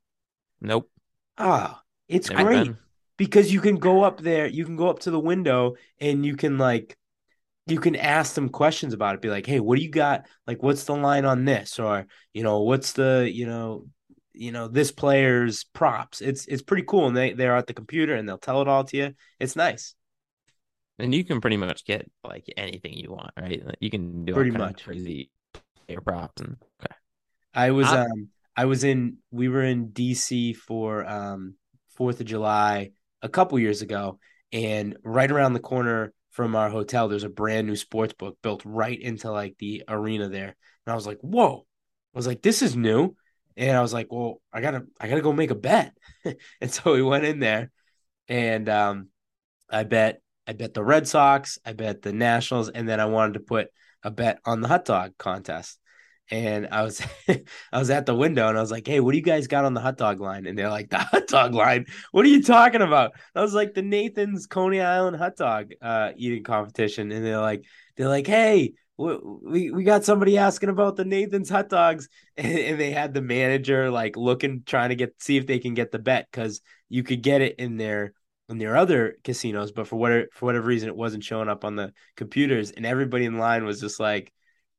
[0.62, 0.90] Nope.
[1.38, 2.64] Oh, it's Never great.
[2.66, 2.78] been.
[3.18, 6.36] because you can go up there, you can go up to the window and you
[6.36, 6.98] can like
[7.68, 9.22] you can ask them questions about it.
[9.22, 10.28] Be like, hey, what do you got?
[10.48, 11.80] Like, what's the line on this?
[11.80, 13.88] Or, you know, what's the, you know,
[14.38, 16.22] you know, this player's props.
[16.22, 17.08] It's it's pretty cool.
[17.08, 19.14] And they, they're at the computer and they'll tell it all to you.
[19.40, 19.96] It's nice.
[20.98, 23.62] And you can pretty much get like anything you want, right?
[23.80, 25.30] You can do pretty much crazy
[25.90, 26.96] air props and okay.
[27.54, 31.56] I was I- um I was in we were in DC for um
[31.96, 34.20] Fourth of July a couple years ago,
[34.52, 38.62] and right around the corner from our hotel, there's a brand new sports book built
[38.66, 40.56] right into like the arena there.
[40.86, 41.66] And I was like, whoa.
[42.14, 43.16] I was like, this is new.
[43.58, 45.94] And I was like, well, I gotta I gotta go make a bet.
[46.62, 47.72] and so we went in there
[48.28, 49.10] and um
[49.70, 53.34] I bet I bet the Red Sox, I bet the Nationals, and then I wanted
[53.34, 53.70] to put
[54.04, 55.80] a bet on the hot dog contest.
[56.32, 57.02] And I was
[57.72, 59.66] I was at the window and I was like, "Hey, what do you guys got
[59.66, 61.86] on the hot dog line?" And they're like, "The hot dog line?
[62.12, 66.12] What are you talking about?" I was like, "The Nathan's Coney Island hot dog uh,
[66.18, 67.64] eating competition." And they're like,
[67.96, 72.92] "They're like, hey, we we got somebody asking about the Nathan's hot dogs," and, they
[72.92, 76.28] had the manager like looking, trying to get see if they can get the bet
[76.32, 78.14] because you could get it in their
[78.48, 81.76] in their other casinos, but for whatever for whatever reason, it wasn't showing up on
[81.76, 84.32] the computers, and everybody in line was just like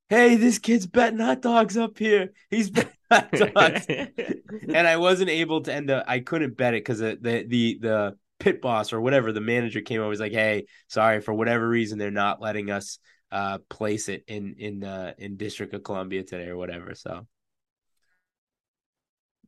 [0.09, 2.33] hey, this kid's betting hot dogs up here.
[2.51, 3.87] He's betting hot dogs.
[3.89, 7.79] and I wasn't able to end up, I couldn't bet it because the, the, the,
[7.81, 11.69] the pit boss or whatever, the manager came over, was like, hey, sorry, for whatever
[11.69, 12.99] reason, they're not letting us
[13.33, 16.95] uh place it in in uh in District of Columbia today or whatever.
[16.95, 17.27] So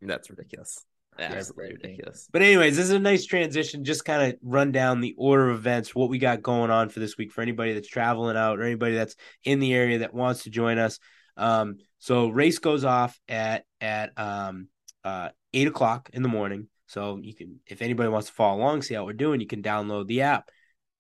[0.00, 0.84] That's ridiculous.
[1.18, 2.28] Absolutely ridiculous.
[2.32, 3.82] But anyways, this is a nice transition.
[3.82, 7.00] Just kind of run down the order of events, what we got going on for
[7.00, 10.44] this week for anybody that's traveling out or anybody that's in the area that wants
[10.44, 11.00] to join us.
[11.36, 14.68] Um, so race goes off at at um
[15.04, 16.68] uh eight o'clock in the morning.
[16.86, 19.62] So you can, if anybody wants to follow along, see how we're doing, you can
[19.62, 20.50] download the app,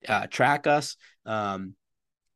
[0.06, 0.96] uh, track us.
[1.24, 1.74] Um,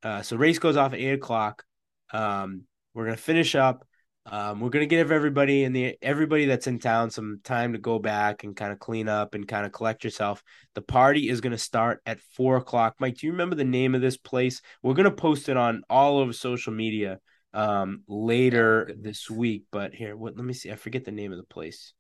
[0.03, 1.65] uh, so race goes off at eight o'clock.
[2.13, 3.87] Um, we're gonna finish up.
[4.25, 7.99] Um, we're gonna give everybody in the everybody that's in town some time to go
[7.99, 10.43] back and kind of clean up and kind of collect yourself.
[10.75, 12.97] The party is gonna start at four o'clock.
[13.01, 14.61] Mike, do you remember the name of this place?
[14.83, 17.19] We're gonna post it on all over social media
[17.55, 19.65] um later this week.
[19.73, 20.37] But here, what?
[20.37, 20.71] Let me see.
[20.71, 21.93] I forget the name of the place.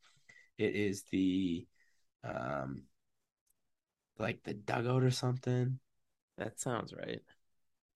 [0.58, 1.66] It is the
[2.24, 2.84] um
[4.18, 5.78] like the dugout or something.
[6.38, 7.20] That sounds right.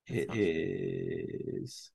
[0.09, 1.91] It is.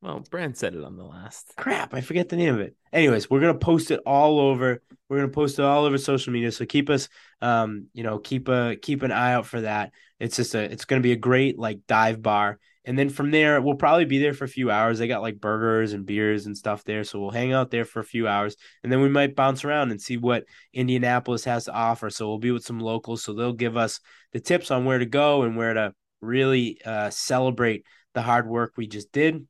[0.00, 1.52] Well, Brand said it on the last.
[1.56, 2.74] crap, I forget the name of it.
[2.92, 4.82] Anyways, we're gonna post it all over.
[5.08, 6.50] We're gonna post it all over social media.
[6.50, 7.08] So keep us,
[7.40, 9.92] um, you know, keep a keep an eye out for that.
[10.18, 13.60] It's just a, it's gonna be a great like dive bar, and then from there
[13.60, 14.98] we'll probably be there for a few hours.
[14.98, 18.00] They got like burgers and beers and stuff there, so we'll hang out there for
[18.00, 21.72] a few hours, and then we might bounce around and see what Indianapolis has to
[21.72, 22.10] offer.
[22.10, 24.00] So we'll be with some locals, so they'll give us
[24.32, 28.74] the tips on where to go and where to really uh, celebrate the hard work
[28.76, 29.46] we just did.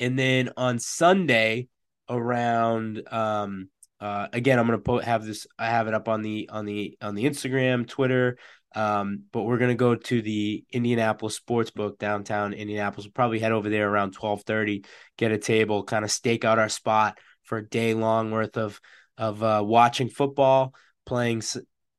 [0.00, 1.68] And then on Sunday
[2.08, 6.20] around um uh again I'm going to po- have this I have it up on
[6.20, 8.36] the on the on the Instagram, Twitter
[8.74, 13.06] um but we're to go to the Indianapolis Sportsbook downtown Indianapolis.
[13.06, 14.84] We'll probably head over there around 12:30,
[15.16, 18.80] get a table, kind of stake out our spot for a day long worth of
[19.16, 20.74] of uh watching football,
[21.06, 21.42] playing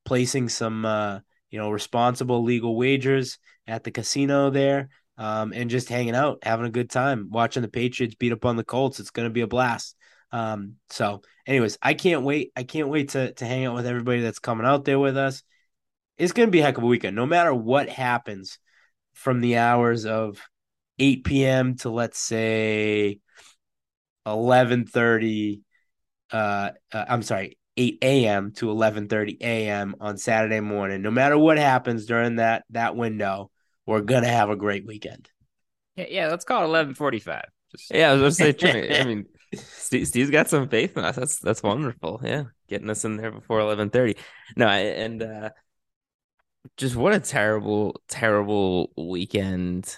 [0.03, 5.89] placing some uh you know responsible legal wagers at the casino there um, and just
[5.89, 8.99] hanging out, having a good time, watching the Patriots beat up on the Colts.
[8.99, 9.95] It's to be a blast.
[10.31, 12.51] Um, so, anyways, I can't wait.
[12.55, 15.43] I can't wait to to hang out with everybody that's coming out there with us.
[16.17, 18.59] It's going to be a heck of a weekend, no matter what happens
[19.13, 20.41] from the hours of
[20.99, 21.75] 8 p.m.
[21.77, 23.19] to let's say
[24.25, 25.61] 11:30.
[26.31, 28.51] Uh, uh, I'm sorry, 8 a.m.
[28.53, 29.95] to 11:30 a.m.
[29.99, 31.01] on Saturday morning.
[31.01, 33.51] No matter what happens during that that window,
[33.85, 35.29] we're gonna have a great weekend.
[35.95, 37.45] Yeah, yeah let's call it eleven forty five.
[37.89, 41.15] Yeah, I was going to say, I mean, Steve, Steve's got some faith in us.
[41.15, 42.21] That's that's wonderful.
[42.23, 44.15] Yeah, getting us in there before eleven thirty.
[44.55, 45.49] No, I- and uh,
[46.77, 49.97] just what a terrible, terrible weekend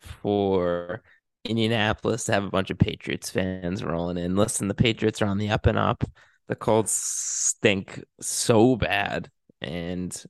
[0.00, 1.02] for
[1.44, 4.36] Indianapolis to have a bunch of Patriots fans rolling in.
[4.36, 6.04] Listen, the Patriots are on the up and up.
[6.48, 10.24] The Colts stink so bad, and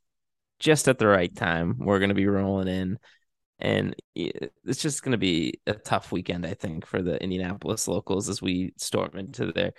[0.58, 2.98] just at the right time, we're going to be rolling in.
[3.60, 8.28] And it's just going to be a tough weekend, I think, for the Indianapolis locals
[8.28, 9.72] as we storm into their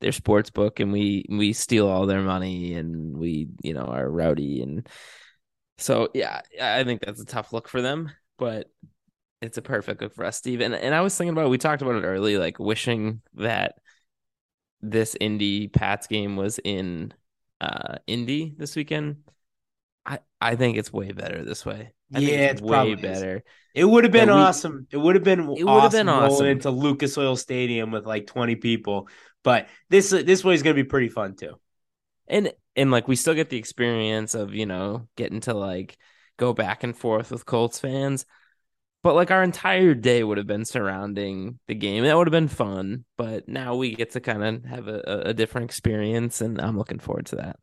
[0.00, 4.08] their sports book and we we steal all their money and we you know are
[4.08, 4.88] rowdy and
[5.78, 8.70] so yeah, I think that's a tough look for them, but
[9.42, 10.60] it's a perfect look for us, Steve.
[10.60, 13.76] And and I was thinking about we talked about it early, like wishing that
[14.80, 17.12] this Indy Pats game was in
[17.60, 19.18] uh Indy this weekend,
[20.06, 21.92] I I think it's way better this way.
[22.14, 23.00] I think Yeah, it's it's way probably is.
[23.00, 23.44] better.
[23.74, 24.86] It would have been we- awesome.
[24.90, 26.46] It would have been It would awesome have been awesome.
[26.46, 29.08] into Lucas Oil Stadium with like 20 people.
[29.44, 31.54] But this this way is going to be pretty fun too.
[32.28, 35.98] And and like we still get the experience of you know getting to like
[36.38, 38.24] go back and forth with Colts fans,
[39.02, 42.04] but like our entire day would have been surrounding the game.
[42.04, 45.34] That would have been fun, but now we get to kind of have a, a-
[45.34, 47.56] different experience, and I'm looking forward to that.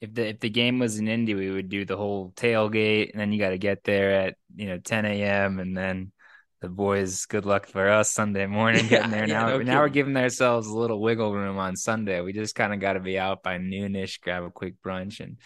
[0.00, 3.20] if the if the game was in Indy, we would do the whole tailgate, and
[3.20, 5.58] then you got to get there at you know 10 a.m.
[5.58, 6.12] and then
[6.60, 7.26] the boys.
[7.26, 9.28] Good luck for us Sunday morning getting there.
[9.28, 12.20] Yeah, now no now we're giving ourselves a little wiggle room on Sunday.
[12.20, 15.36] We just kind of got to be out by noonish, grab a quick brunch and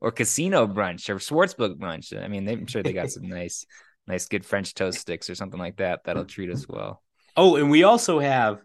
[0.00, 2.16] or casino brunch or sportsbook brunch.
[2.20, 3.66] I mean, they, I'm sure they got some nice,
[4.06, 7.02] nice good French toast sticks or something like that that'll treat us well.
[7.36, 8.60] Oh, and we also have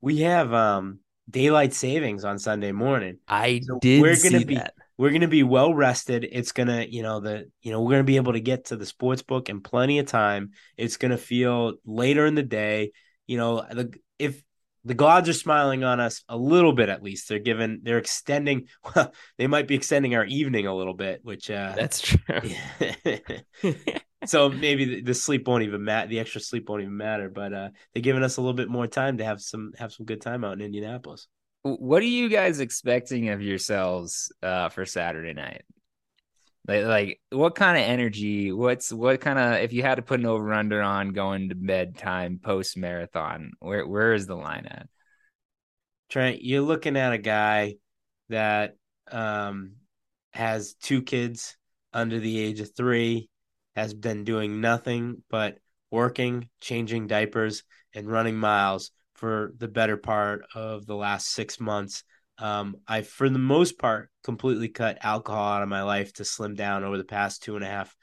[0.00, 0.98] we have um
[1.30, 3.18] daylight savings on Sunday morning.
[3.26, 4.74] I So did we're gonna see be- that.
[4.98, 6.26] We're going to be well rested.
[6.30, 8.66] It's going to, you know, the you know, we're going to be able to get
[8.66, 10.50] to the sports book in plenty of time.
[10.76, 12.92] It's going to feel later in the day,
[13.26, 14.42] you know, the if
[14.84, 17.28] the gods are smiling on us a little bit at least.
[17.28, 21.50] They're giving they're extending well, they might be extending our evening a little bit, which
[21.50, 22.50] uh That's true.
[24.24, 27.52] so maybe the, the sleep won't even matter the extra sleep won't even matter but
[27.52, 30.20] uh they're giving us a little bit more time to have some have some good
[30.20, 31.28] time out in indianapolis
[31.62, 35.62] What are you guys expecting of yourselves uh, for Saturday night?
[36.66, 38.52] Like, like what kind of energy?
[38.52, 41.54] What's what kind of if you had to put an over under on going to
[41.54, 43.52] bedtime post marathon?
[43.60, 44.88] Where where is the line at?
[46.12, 47.76] trent you're looking at a guy
[48.28, 48.76] that
[49.10, 49.72] um
[50.32, 51.56] has two kids
[51.94, 53.30] under the age of three
[53.74, 55.56] has been doing nothing but
[55.90, 57.62] working changing diapers
[57.94, 58.90] and running miles
[59.22, 62.02] for the better part of the last six months
[62.38, 66.54] Um, I, for the most part, completely cut alcohol out of my life to slim
[66.54, 67.94] down over the past two and a half,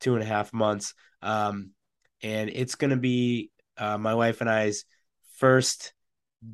[0.00, 0.94] two and a half months.
[1.22, 1.70] Um,
[2.22, 4.84] and it's going to be uh, my wife and I's
[5.36, 5.94] first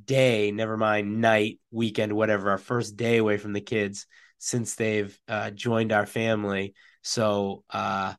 [0.04, 4.06] day, never mind night, weekend, whatever, our first day away from the kids
[4.38, 6.74] since they've uh, joined our family.
[7.02, 8.14] So uh,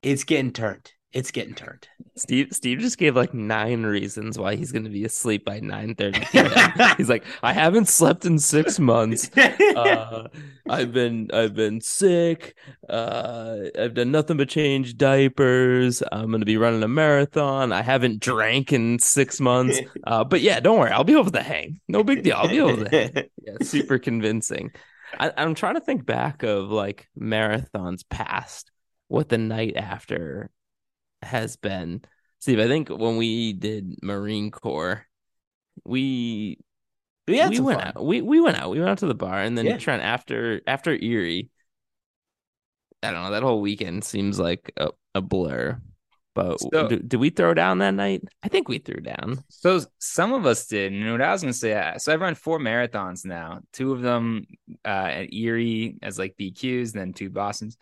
[0.00, 0.90] it's getting turned.
[1.12, 1.88] It's getting turned.
[2.16, 6.30] Steve Steve just gave like nine reasons why he's going to be asleep by 9:30
[6.76, 6.94] p.m.
[6.96, 9.30] he's like, I haven't slept in 6 months.
[9.36, 10.28] Uh,
[10.68, 12.56] I've been I've been sick.
[12.88, 16.02] Uh, I've done nothing but change diapers.
[16.12, 17.72] I'm going to be running a marathon.
[17.72, 19.80] I haven't drank in 6 months.
[20.04, 20.90] Uh, but yeah, don't worry.
[20.90, 21.80] I'll be able to hang.
[21.88, 22.36] No big deal.
[22.36, 23.28] I'll be able to hang.
[23.42, 24.70] Yeah, super convincing.
[25.18, 28.70] I, I'm trying to think back of like marathons past,
[29.08, 30.50] what the night after
[31.22, 32.02] has been.
[32.40, 35.06] Steve, I think when we did Marine Corps,
[35.84, 36.58] we
[37.28, 37.88] We had we went fun.
[37.96, 38.04] out.
[38.04, 38.70] We we went out.
[38.70, 39.78] We went out to the bar, and then Yeah.
[39.78, 41.50] Trent after after Erie.
[43.02, 43.30] I don't know.
[43.32, 45.80] That whole weekend seems like a, a blur.
[46.34, 48.22] But So- do- did we throw down that night?
[48.42, 49.42] I think we threw down.
[49.48, 50.92] So some of us did.
[50.92, 53.60] And what I was gonna say, uh, so I've run four marathons now.
[53.72, 54.46] Two of them
[54.84, 57.76] uh, at Erie as like BQs, and then two Boston's.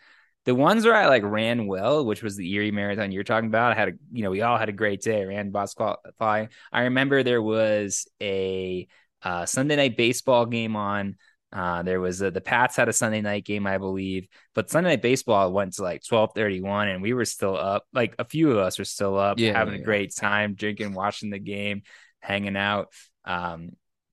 [0.45, 3.73] The ones where I like ran well, which was the Erie marathon you're talking about,
[3.73, 5.21] I had a you know we all had a great day.
[5.21, 6.49] I ran Boston qualifying.
[6.71, 8.87] I remember there was a
[9.21, 11.15] uh, Sunday night baseball game on.
[11.53, 14.91] Uh, there was a, the Pats had a Sunday night game, I believe, but Sunday
[14.91, 17.85] night baseball went to like twelve thirty one, and we were still up.
[17.93, 19.81] Like a few of us were still up, Yeah, having yeah.
[19.81, 21.83] a great time, drinking, watching the game,
[22.21, 22.87] hanging out.
[23.25, 23.71] Um,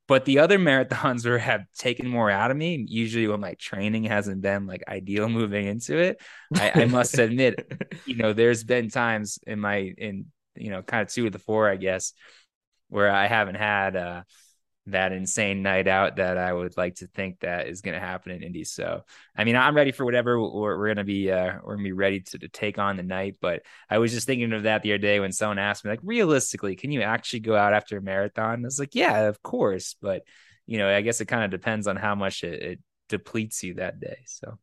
[0.09, 2.85] but the other marathons were have taken more out of me.
[2.88, 6.21] Usually, when my training hasn't been like ideal moving into it,
[6.55, 11.03] I, I must admit, you know, there's been times in my in you know kind
[11.03, 12.14] of two of the four, I guess,
[12.88, 14.23] where I haven't had uh
[14.90, 18.33] that insane night out that I would like to think that is going to happen
[18.33, 18.64] in Indy.
[18.64, 19.05] So,
[19.37, 21.31] I mean, I'm ready for whatever we're, we're going to be.
[21.31, 23.37] Uh, we're going to be ready to, to take on the night.
[23.40, 26.01] But I was just thinking of that the other day when someone asked me, like,
[26.03, 28.64] realistically, can you actually go out after a marathon?
[28.64, 29.94] I was like, yeah, of course.
[30.00, 30.23] But
[30.67, 33.75] you know, I guess it kind of depends on how much it, it depletes you
[33.75, 34.19] that day.
[34.27, 34.58] So.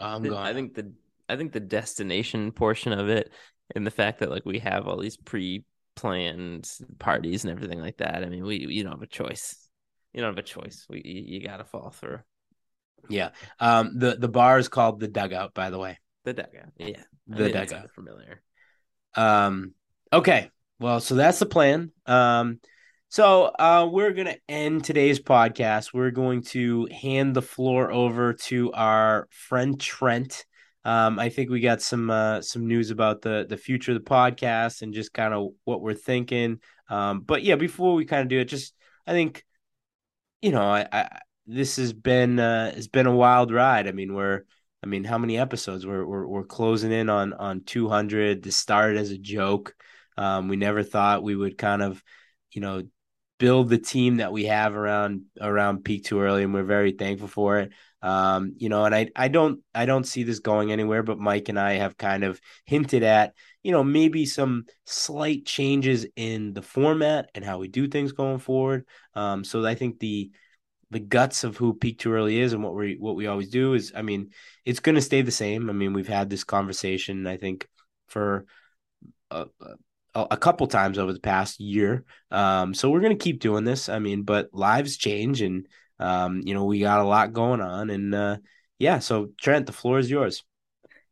[0.00, 0.42] I'm The- going.
[0.42, 0.92] I think the
[1.28, 3.32] I think the destination portion of it
[3.74, 5.16] and the fact that like we have all these
[5.96, 8.22] pre-planned parties and everything like that.
[8.22, 9.56] I mean, we you don't have a choice.
[10.12, 10.86] You don't have a choice.
[10.88, 12.20] We you, you got to fall through
[13.08, 13.30] yeah.
[13.60, 13.98] Um.
[13.98, 15.98] The the bar is called the Dugout, by the way.
[16.24, 16.72] the dugout.
[16.78, 17.90] Yeah, The think that dugout.
[17.94, 18.42] familiar.
[19.14, 19.74] Um,
[20.12, 20.50] okay.
[20.78, 21.92] Well, so that's the plan.
[22.04, 22.60] Um,
[23.08, 25.94] so uh, we're going to end today's podcast.
[25.94, 30.44] We're going to hand the floor over to our friend Trent.
[30.86, 34.08] Um, I think we got some uh, some news about the the future of the
[34.08, 36.60] podcast and just kind of what we're thinking.
[36.88, 38.72] Um, but yeah, before we kind of do it, just
[39.04, 39.44] I think
[40.40, 43.88] you know, I, I this has been uh, has been a wild ride.
[43.88, 44.44] I mean, we're
[44.80, 45.84] I mean, how many episodes?
[45.84, 48.44] We're we're, we're closing in on on 200.
[48.44, 49.74] This started as a joke.
[50.16, 52.00] Um, we never thought we would kind of,
[52.52, 52.84] you know,
[53.40, 57.26] build the team that we have around around peak too early, and we're very thankful
[57.26, 57.72] for it.
[58.06, 61.48] Um, you know, and I I don't I don't see this going anywhere, but Mike
[61.48, 63.34] and I have kind of hinted at,
[63.64, 68.38] you know, maybe some slight changes in the format and how we do things going
[68.38, 68.86] forward.
[69.14, 70.30] Um, so I think the
[70.92, 73.74] the guts of who peak too early is and what we what we always do
[73.74, 74.30] is I mean,
[74.64, 75.68] it's going to stay the same.
[75.68, 77.68] I mean, we've had this conversation I think
[78.06, 78.46] for
[80.16, 82.04] a, a couple times over the past year.
[82.30, 83.88] Um, so we're going to keep doing this.
[83.88, 85.66] I mean, but lives change and
[85.98, 88.36] um, you know, we got a lot going on and uh
[88.78, 90.44] yeah, so Trent, the floor is yours.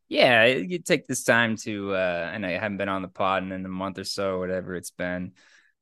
[0.08, 3.42] Yeah, you take this time to uh I know I haven't been on the pod
[3.42, 5.32] in a month or so, whatever it's been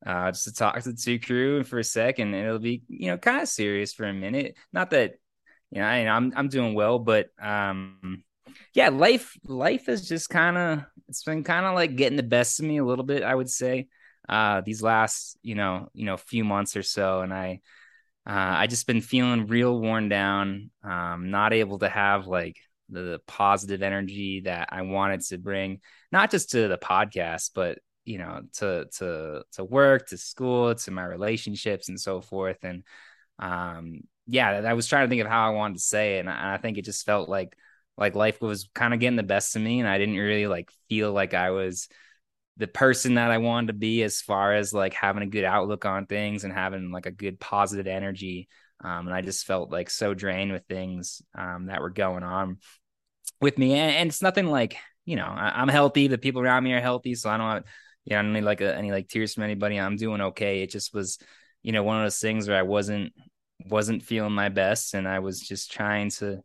[0.04, 2.34] uh, just to talk to the two crew for a second.
[2.34, 4.56] And it'll be, you know, kind of serious for a minute.
[4.72, 5.14] Not that,
[5.70, 8.24] you know, I, am I'm doing well, but um,
[8.74, 12.58] yeah, life life is just kind of it's been kind of like getting the best
[12.58, 13.88] of me a little bit, I would say.
[14.28, 17.60] Uh, these last, you know, you know, few months or so, and I.
[18.26, 22.56] Uh, I just been feeling real worn down, um, not able to have like
[22.88, 25.80] the, the positive energy that I wanted to bring,
[26.12, 30.90] not just to the podcast, but you know to to to work to school to
[30.90, 32.58] my relationships and so forth.
[32.64, 32.82] And
[33.38, 36.30] um yeah i was trying to think of how i wanted to say it and
[36.30, 37.56] i, I think it just felt like
[37.98, 40.70] like life was kind of getting the best of me and i didn't really like
[40.88, 41.88] feel like i was
[42.56, 45.84] the person that i wanted to be as far as like having a good outlook
[45.84, 48.48] on things and having like a good positive energy
[48.84, 52.58] um, and i just felt like so drained with things um, that were going on
[53.40, 56.64] with me and, and it's nothing like you know I, am healthy the people around
[56.64, 57.64] me are healthy so i don't
[58.04, 59.78] yeah, I don't need like a, any like tears from anybody.
[59.78, 60.62] I'm doing okay.
[60.62, 61.18] It just was,
[61.62, 63.12] you know, one of those things where I wasn't
[63.66, 66.42] wasn't feeling my best, and I was just trying to.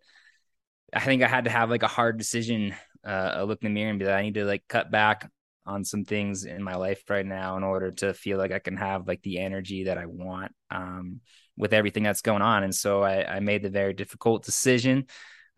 [0.93, 3.89] I think I had to have like a hard decision, uh, look in the mirror
[3.89, 5.30] and be like, I need to like cut back
[5.68, 8.78] on some things in my life right now in order to feel like I can
[8.78, 11.20] have like the energy that I want um,
[11.57, 12.63] with everything that's going on.
[12.63, 15.05] And so I, I made the very difficult decision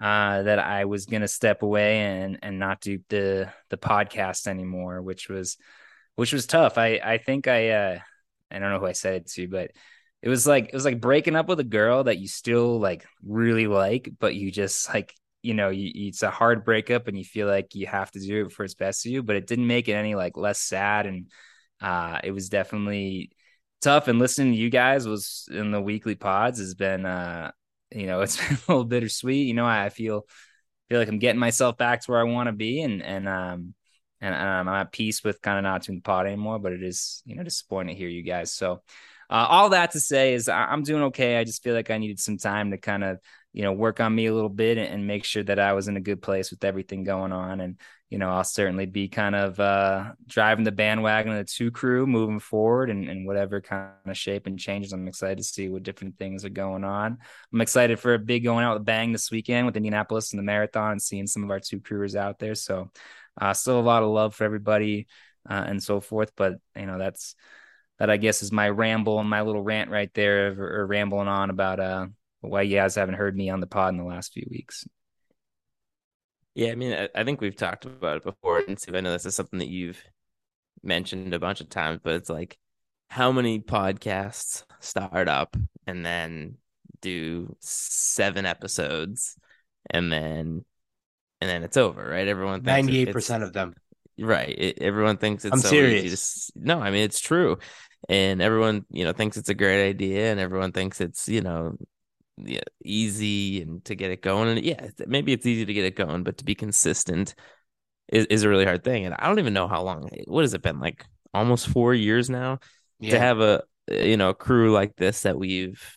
[0.01, 4.47] uh, that I was going to step away and and not do the the podcast
[4.47, 5.57] anymore, which was
[6.15, 6.77] which was tough.
[6.77, 7.99] I I think I uh
[8.49, 9.71] I don't know who I said it to, but
[10.21, 13.05] it was like it was like breaking up with a girl that you still like
[13.23, 17.23] really like, but you just like you know you, it's a hard breakup and you
[17.23, 19.67] feel like you have to do it for its best of you, but it didn't
[19.67, 21.29] make it any like less sad and
[21.81, 23.31] uh it was definitely
[23.81, 27.51] tough and listening to you guys was in the weekly pods has been uh
[27.91, 30.25] you know it's been a little bittersweet you know i feel
[30.89, 33.73] feel like i'm getting myself back to where i want to be and and um
[34.21, 36.59] and um, I'm at peace with kind of not doing the pod anymore.
[36.59, 38.53] But it is, you know, disappointing to hear you guys.
[38.53, 38.81] So,
[39.29, 41.37] uh, all that to say is I- am doing okay.
[41.37, 43.19] I just feel like I needed some time to kind of,
[43.53, 45.97] you know, work on me a little bit and, make sure that I was in
[45.97, 47.59] a good place with everything going on.
[47.61, 47.77] And
[48.09, 52.07] you know, I'll certainly be kind of uh, driving the bandwagon of the two crew
[52.07, 54.93] moving forward and, and whatever kind of shape and changes.
[54.93, 57.19] I'm excited to see what different things are going on.
[57.53, 60.43] I'm excited for a big going out with bang this weekend with Indianapolis and the
[60.43, 62.55] marathon and seeing some of our two crewers out there.
[62.55, 62.89] So
[63.39, 65.07] uh, still a lot of love for everybody
[65.47, 66.31] uh, and so forth.
[66.35, 67.35] But you know, that's
[67.99, 71.27] that I guess is my ramble and my little rant right there, or, or rambling
[71.27, 72.07] on about uh,
[72.41, 74.85] why you guys haven't heard me on the pod in the last few weeks.
[76.55, 79.11] Yeah, I mean, I, I think we've talked about it before, and Steve, I know
[79.11, 80.01] this is something that you've
[80.83, 82.57] mentioned a bunch of times, but it's like
[83.09, 85.55] how many podcasts start up
[85.87, 86.55] and then
[87.01, 89.35] do seven episodes
[89.89, 90.63] and then
[91.41, 92.27] and then it's over, right?
[92.27, 93.73] Everyone ninety eight percent of them,
[94.19, 94.49] right?
[94.49, 96.47] It, everyone thinks it's I'm so serious.
[96.47, 97.57] To, no, I mean it's true,
[98.09, 101.77] and everyone you know thinks it's a great idea, and everyone thinks it's you know
[102.43, 104.49] yeah, easy and to get it going.
[104.49, 107.35] And yeah, maybe it's easy to get it going, but to be consistent
[108.07, 109.05] is, is a really hard thing.
[109.05, 110.09] And I don't even know how long.
[110.27, 111.05] What has it been like?
[111.33, 112.59] Almost four years now
[112.99, 113.11] yeah.
[113.11, 115.95] to have a you know crew like this that we've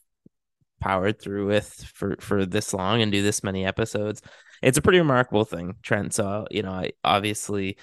[0.80, 4.20] powered through with for for this long and do this many episodes
[4.62, 6.14] it's a pretty remarkable thing, Trent.
[6.14, 7.76] So you know, I obviously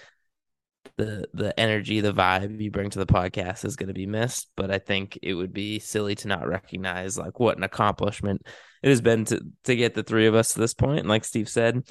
[0.97, 4.49] the the energy, the vibe you bring to the podcast is going to be missed.
[4.55, 8.45] But I think it would be silly to not recognize like what an accomplishment
[8.81, 10.99] it has been to to get the three of us to this point.
[10.99, 11.83] And like Steve said,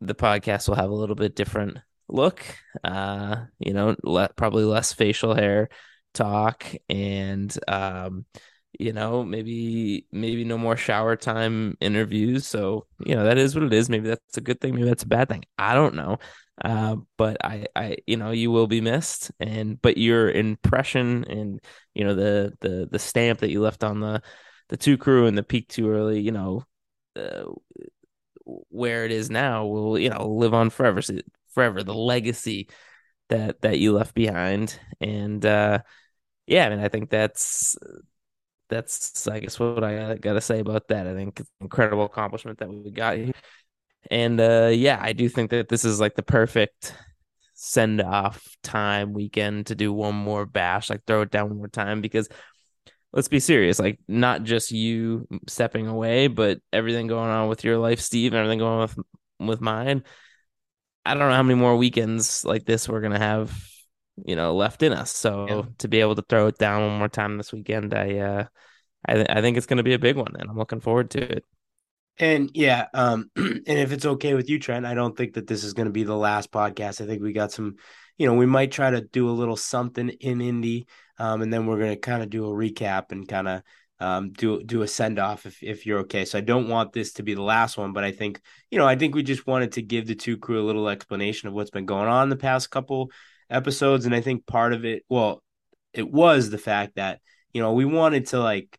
[0.00, 1.78] the podcast will have a little bit different
[2.08, 2.42] look.
[2.82, 5.68] Uh, you know, le- probably less facial hair
[6.12, 8.24] talk and um
[8.78, 12.46] you know, maybe maybe no more shower time interviews.
[12.46, 13.90] So, you know, that is what it is.
[13.90, 15.44] Maybe that's a good thing, maybe that's a bad thing.
[15.58, 16.18] I don't know.
[16.62, 21.60] Uh, but I, I, you know, you will be missed, and but your impression and
[21.94, 24.22] you know the the the stamp that you left on the
[24.68, 26.64] the two crew and the peak too early, you know,
[27.16, 27.44] uh,
[28.44, 31.00] where it is now will you know live on forever,
[31.54, 31.82] forever.
[31.82, 32.68] The legacy
[33.28, 35.80] that that you left behind, and uh,
[36.46, 37.76] yeah, I mean, I think that's
[38.68, 41.06] that's I guess what I got to say about that.
[41.06, 43.32] I think it's an incredible accomplishment that we got here.
[44.10, 46.94] And uh, yeah, I do think that this is like the perfect
[47.54, 51.68] send off time weekend to do one more bash, like throw it down one more
[51.68, 52.28] time because
[53.12, 57.78] let's be serious, like not just you stepping away, but everything going on with your
[57.78, 58.98] life, Steve, and everything going on with
[59.40, 60.04] with mine.
[61.04, 63.52] I don't know how many more weekends like this we're gonna have,
[64.24, 65.10] you know, left in us.
[65.10, 65.62] So yeah.
[65.78, 68.44] to be able to throw it down one more time this weekend, I uh
[69.06, 71.36] I th- I think it's gonna be a big one and I'm looking forward to
[71.36, 71.44] it.
[72.18, 75.64] And yeah, um, and if it's okay with you, Trent, I don't think that this
[75.64, 77.00] is going to be the last podcast.
[77.00, 77.76] I think we got some,
[78.18, 80.86] you know, we might try to do a little something in Indy,
[81.18, 83.62] um, and then we're going to kind of do a recap and kind of
[84.00, 86.24] um, do do a send off if if you're okay.
[86.24, 88.40] So I don't want this to be the last one, but I think
[88.70, 91.48] you know I think we just wanted to give the two crew a little explanation
[91.48, 93.10] of what's been going on the past couple
[93.50, 95.42] episodes, and I think part of it, well,
[95.92, 97.20] it was the fact that
[97.52, 98.78] you know we wanted to like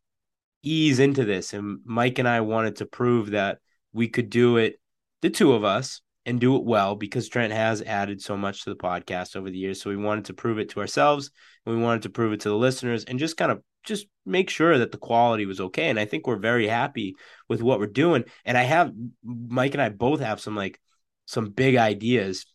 [0.63, 1.53] ease into this.
[1.53, 3.59] And Mike and I wanted to prove that
[3.93, 4.79] we could do it,
[5.21, 8.69] the two of us, and do it well because Trent has added so much to
[8.69, 9.81] the podcast over the years.
[9.81, 11.31] So we wanted to prove it to ourselves
[11.65, 14.49] and we wanted to prove it to the listeners and just kind of just make
[14.49, 15.89] sure that the quality was okay.
[15.89, 17.15] And I think we're very happy
[17.49, 18.23] with what we're doing.
[18.45, 18.93] And I have
[19.23, 20.79] Mike and I both have some like
[21.25, 22.45] some big ideas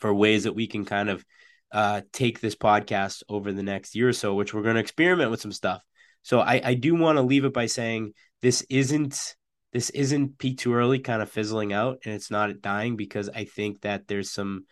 [0.00, 1.24] for ways that we can kind of
[1.72, 5.30] uh, take this podcast over the next year or so, which we're going to experiment
[5.30, 5.82] with some stuff.
[6.26, 8.12] So I, I do want to leave it by saying
[8.42, 9.36] this isn't
[9.72, 13.44] this isn't peak too early kind of fizzling out and it's not dying because I
[13.44, 14.64] think that there's some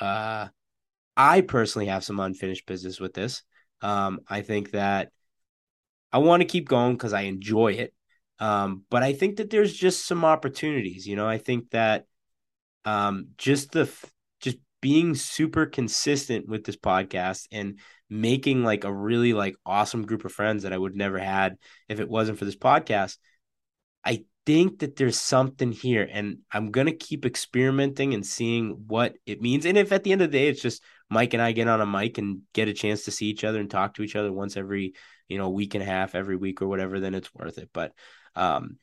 [0.00, 0.48] uh
[1.14, 3.42] I personally have some unfinished business with this.
[3.82, 5.10] Um I think that
[6.10, 7.92] I want to keep going because I enjoy it.
[8.38, 11.28] Um, but I think that there's just some opportunities, you know.
[11.28, 12.06] I think that
[12.86, 13.92] um just the
[14.40, 17.78] just being super consistent with this podcast and
[18.10, 22.00] making like a really like awesome group of friends that I would never had if
[22.00, 23.18] it wasn't for this podcast.
[24.04, 29.14] I think that there's something here and I'm going to keep experimenting and seeing what
[29.26, 29.66] it means.
[29.66, 31.80] And if at the end of the day it's just Mike and I get on
[31.80, 34.32] a mic and get a chance to see each other and talk to each other
[34.32, 34.94] once every,
[35.28, 37.70] you know, week and a half every week or whatever, then it's worth it.
[37.72, 37.92] But
[38.34, 38.78] um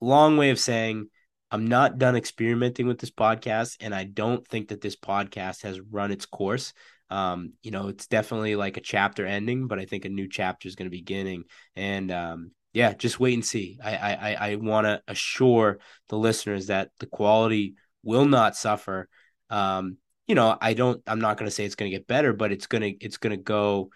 [0.00, 1.08] long way of saying
[1.50, 5.80] I'm not done experimenting with this podcast and I don't think that this podcast has
[5.80, 6.72] run its course
[7.10, 10.68] um, you know, it's definitely like a chapter ending, but I think a new chapter
[10.68, 11.44] is going to be beginning.
[11.74, 13.78] And um, yeah, just wait and see.
[13.82, 15.78] I I I want to assure
[16.08, 19.08] the listeners that the quality will not suffer.
[19.50, 21.02] Um, you know, I don't.
[21.06, 23.36] I'm not going to say it's going to get better, but it's gonna it's gonna
[23.36, 23.90] go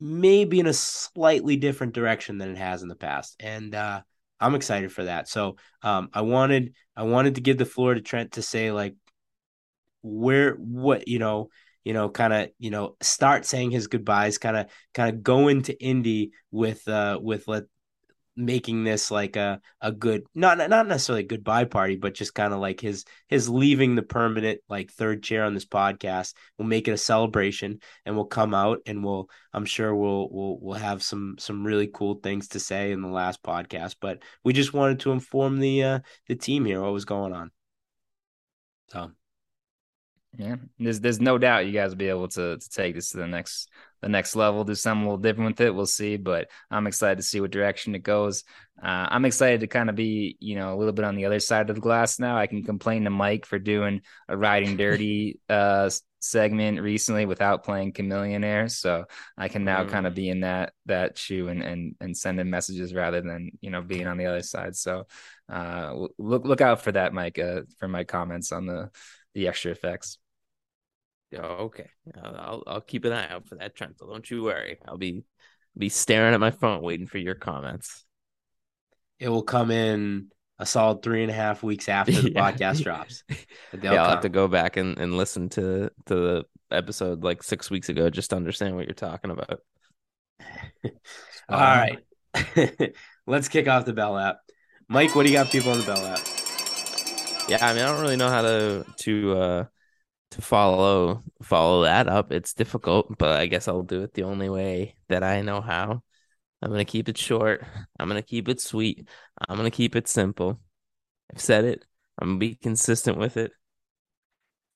[0.00, 3.36] maybe in a slightly different direction than it has in the past.
[3.40, 4.02] And uh,
[4.40, 5.28] I'm excited for that.
[5.28, 8.94] So um, I wanted I wanted to give the floor to Trent to say like
[10.02, 11.48] where what you know
[11.88, 15.48] you know, kind of, you know, start saying his goodbyes, kind of, kind of go
[15.48, 17.64] into Indy with, uh, with let
[18.36, 22.52] making this like a a good not not necessarily a goodbye party but just kind
[22.52, 26.34] of like his his leaving the permanent like third chair on this podcast.
[26.58, 30.58] We'll make it a celebration and we'll come out and we'll i'm sure we'll we'll
[30.60, 34.52] we'll have some some really cool things to say in the last podcast but we
[34.52, 37.50] just wanted to inform the uh the team here what was going on.
[38.90, 39.10] So
[40.36, 43.18] yeah, there's there's no doubt you guys will be able to to take this to
[43.18, 43.70] the next
[44.00, 45.74] the next level, do something a little different with it.
[45.74, 48.44] We'll see, but I'm excited to see what direction it goes.
[48.80, 51.40] Uh, I'm excited to kind of be, you know, a little bit on the other
[51.40, 52.36] side of the glass now.
[52.38, 57.92] I can complain to Mike for doing a riding dirty uh, segment recently without playing
[57.92, 59.06] Chamillionaire, so
[59.36, 59.88] I can now mm.
[59.88, 63.70] kind of be in that that shoe and and and sending messages rather than you
[63.70, 64.76] know being on the other side.
[64.76, 65.06] So
[65.48, 68.90] uh, look look out for that, Mike, uh, for my comments on the
[69.38, 70.18] the extra effects.
[71.32, 71.88] Okay.
[72.22, 73.98] I'll I'll keep an eye out for that, Trent.
[73.98, 74.78] Don't you worry.
[74.86, 75.24] I'll be
[75.76, 78.04] be staring at my phone waiting for your comments.
[79.20, 80.28] It will come in
[80.58, 82.50] a solid three and a half weeks after the yeah.
[82.50, 83.22] podcast drops.
[83.28, 84.10] yeah, I'll come.
[84.10, 88.10] have to go back and, and listen to to the episode like six weeks ago
[88.10, 89.60] just to understand what you're talking about.
[91.48, 92.94] All um, right.
[93.26, 94.38] Let's kick off the Bell lap.
[94.88, 96.37] Mike, what do you got people on the Bell lap?
[97.48, 99.64] Yeah, I mean, I don't really know how to to uh
[100.32, 102.32] to follow follow that up.
[102.32, 106.02] It's difficult, but I guess I'll do it the only way that I know how.
[106.60, 107.64] I'm gonna keep it short.
[107.98, 109.08] I'm gonna keep it sweet.
[109.48, 110.60] I'm gonna keep it simple.
[111.32, 111.84] I've said it.
[112.18, 113.52] I'm gonna be consistent with it.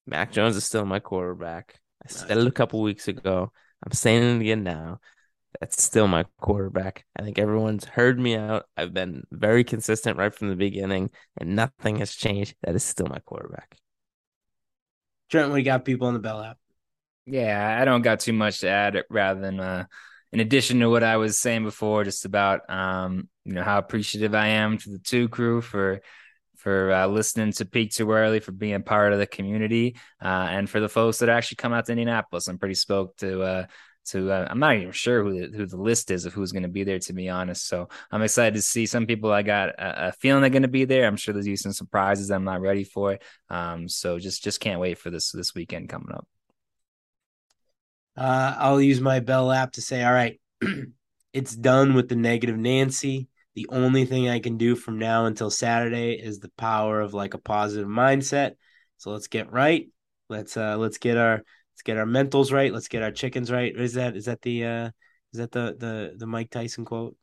[0.07, 1.81] Mac Jones is still my quarterback.
[2.05, 3.53] I said it a couple weeks ago.
[3.85, 5.01] I'm saying it again now.
[5.61, 7.05] That's still my quarterback.
[7.17, 8.65] I think everyone's heard me out.
[8.77, 12.55] I've been very consistent right from the beginning, and nothing has changed.
[12.63, 13.77] That is still my quarterback.
[15.31, 16.59] Trent, we got people on the Bell lap.
[17.27, 19.85] Yeah, I don't got too much to add rather than uh
[20.33, 24.35] in addition to what I was saying before, just about um, you know, how appreciative
[24.35, 26.01] I am to the two crew for
[26.57, 30.71] for uh, listening to Peak Too Early, for being part of the community, uh, and
[30.71, 32.49] for the folks that actually come out to Indianapolis.
[32.49, 33.67] I'm pretty stoked to uh,
[34.07, 36.65] to uh, I'm not even sure who the, who the list is of who's going
[36.65, 37.69] to be there to be honest.
[37.69, 40.69] So I'm excited to see some people I got a, a feeling they're going to
[40.69, 41.07] be there.
[41.07, 43.19] I'm sure there's some surprises I'm not ready for.
[43.49, 46.27] Um, so just just can't wait for this this weekend coming up.
[48.17, 50.39] Uh, I'll use my Bell lap to say, all right,
[51.33, 53.29] it's done with the negative Nancy.
[53.55, 57.35] The only thing I can do from now until Saturday is the power of like
[57.35, 58.53] a positive mindset.
[58.97, 59.89] So let's get right.
[60.29, 61.43] Let's uh let's get our
[61.83, 62.72] let's get our mentals right.
[62.72, 63.74] Let's get our chickens right.
[63.76, 64.91] Is that is that the uh
[65.33, 67.16] is that the the the Mike Tyson quote?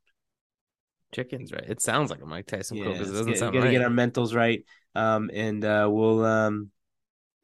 [1.14, 1.64] Chickens, right?
[1.68, 3.72] It sounds like a Mike Tyson Yeah, quote because it doesn't get, sound gotta right.
[3.72, 4.64] get our mentals right.
[4.96, 6.72] Um and uh we'll um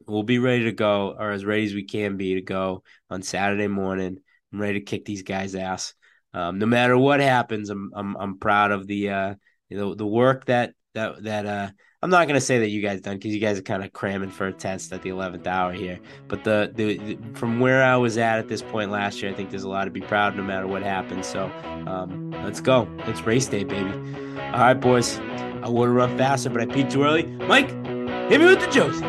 [0.06, 3.22] we'll be ready to go or as ready as we can be to go on
[3.22, 4.18] Saturday morning.
[4.52, 5.94] I'm ready to kick these guys' ass.
[6.34, 9.34] Um, no matter what happens, I'm I'm I'm proud of the uh
[9.70, 11.70] you know the work that that that uh
[12.06, 14.30] I'm not gonna say that you guys done because you guys are kind of cramming
[14.30, 15.98] for a test at the eleventh hour here.
[16.28, 19.34] But the, the the from where I was at at this point last year, I
[19.34, 21.26] think there's a lot to be proud no matter what happens.
[21.26, 21.50] So
[21.88, 22.86] um, let's go.
[23.06, 23.90] It's race day, baby.
[24.38, 25.18] All right, boys.
[25.18, 27.24] I would have run faster, but I peaked too early.
[27.24, 29.00] Mike, hit me with the Josie.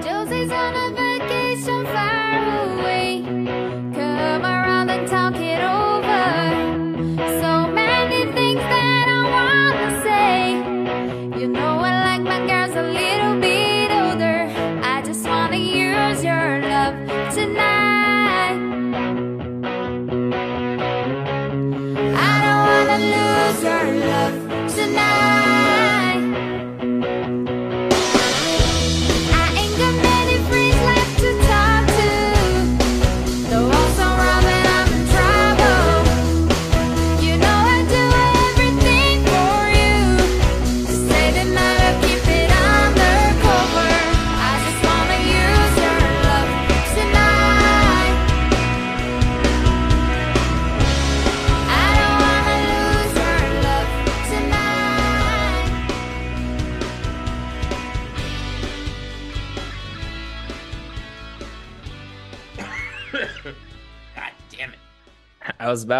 [0.00, 0.83] Josie's on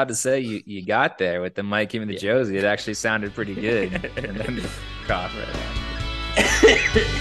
[0.05, 2.21] About to say you you got there with the Mike even the Yeah.
[2.21, 2.59] Josie.
[2.59, 3.91] It actually sounded pretty good.
[4.19, 4.69] and then the
[5.07, 7.07] cough right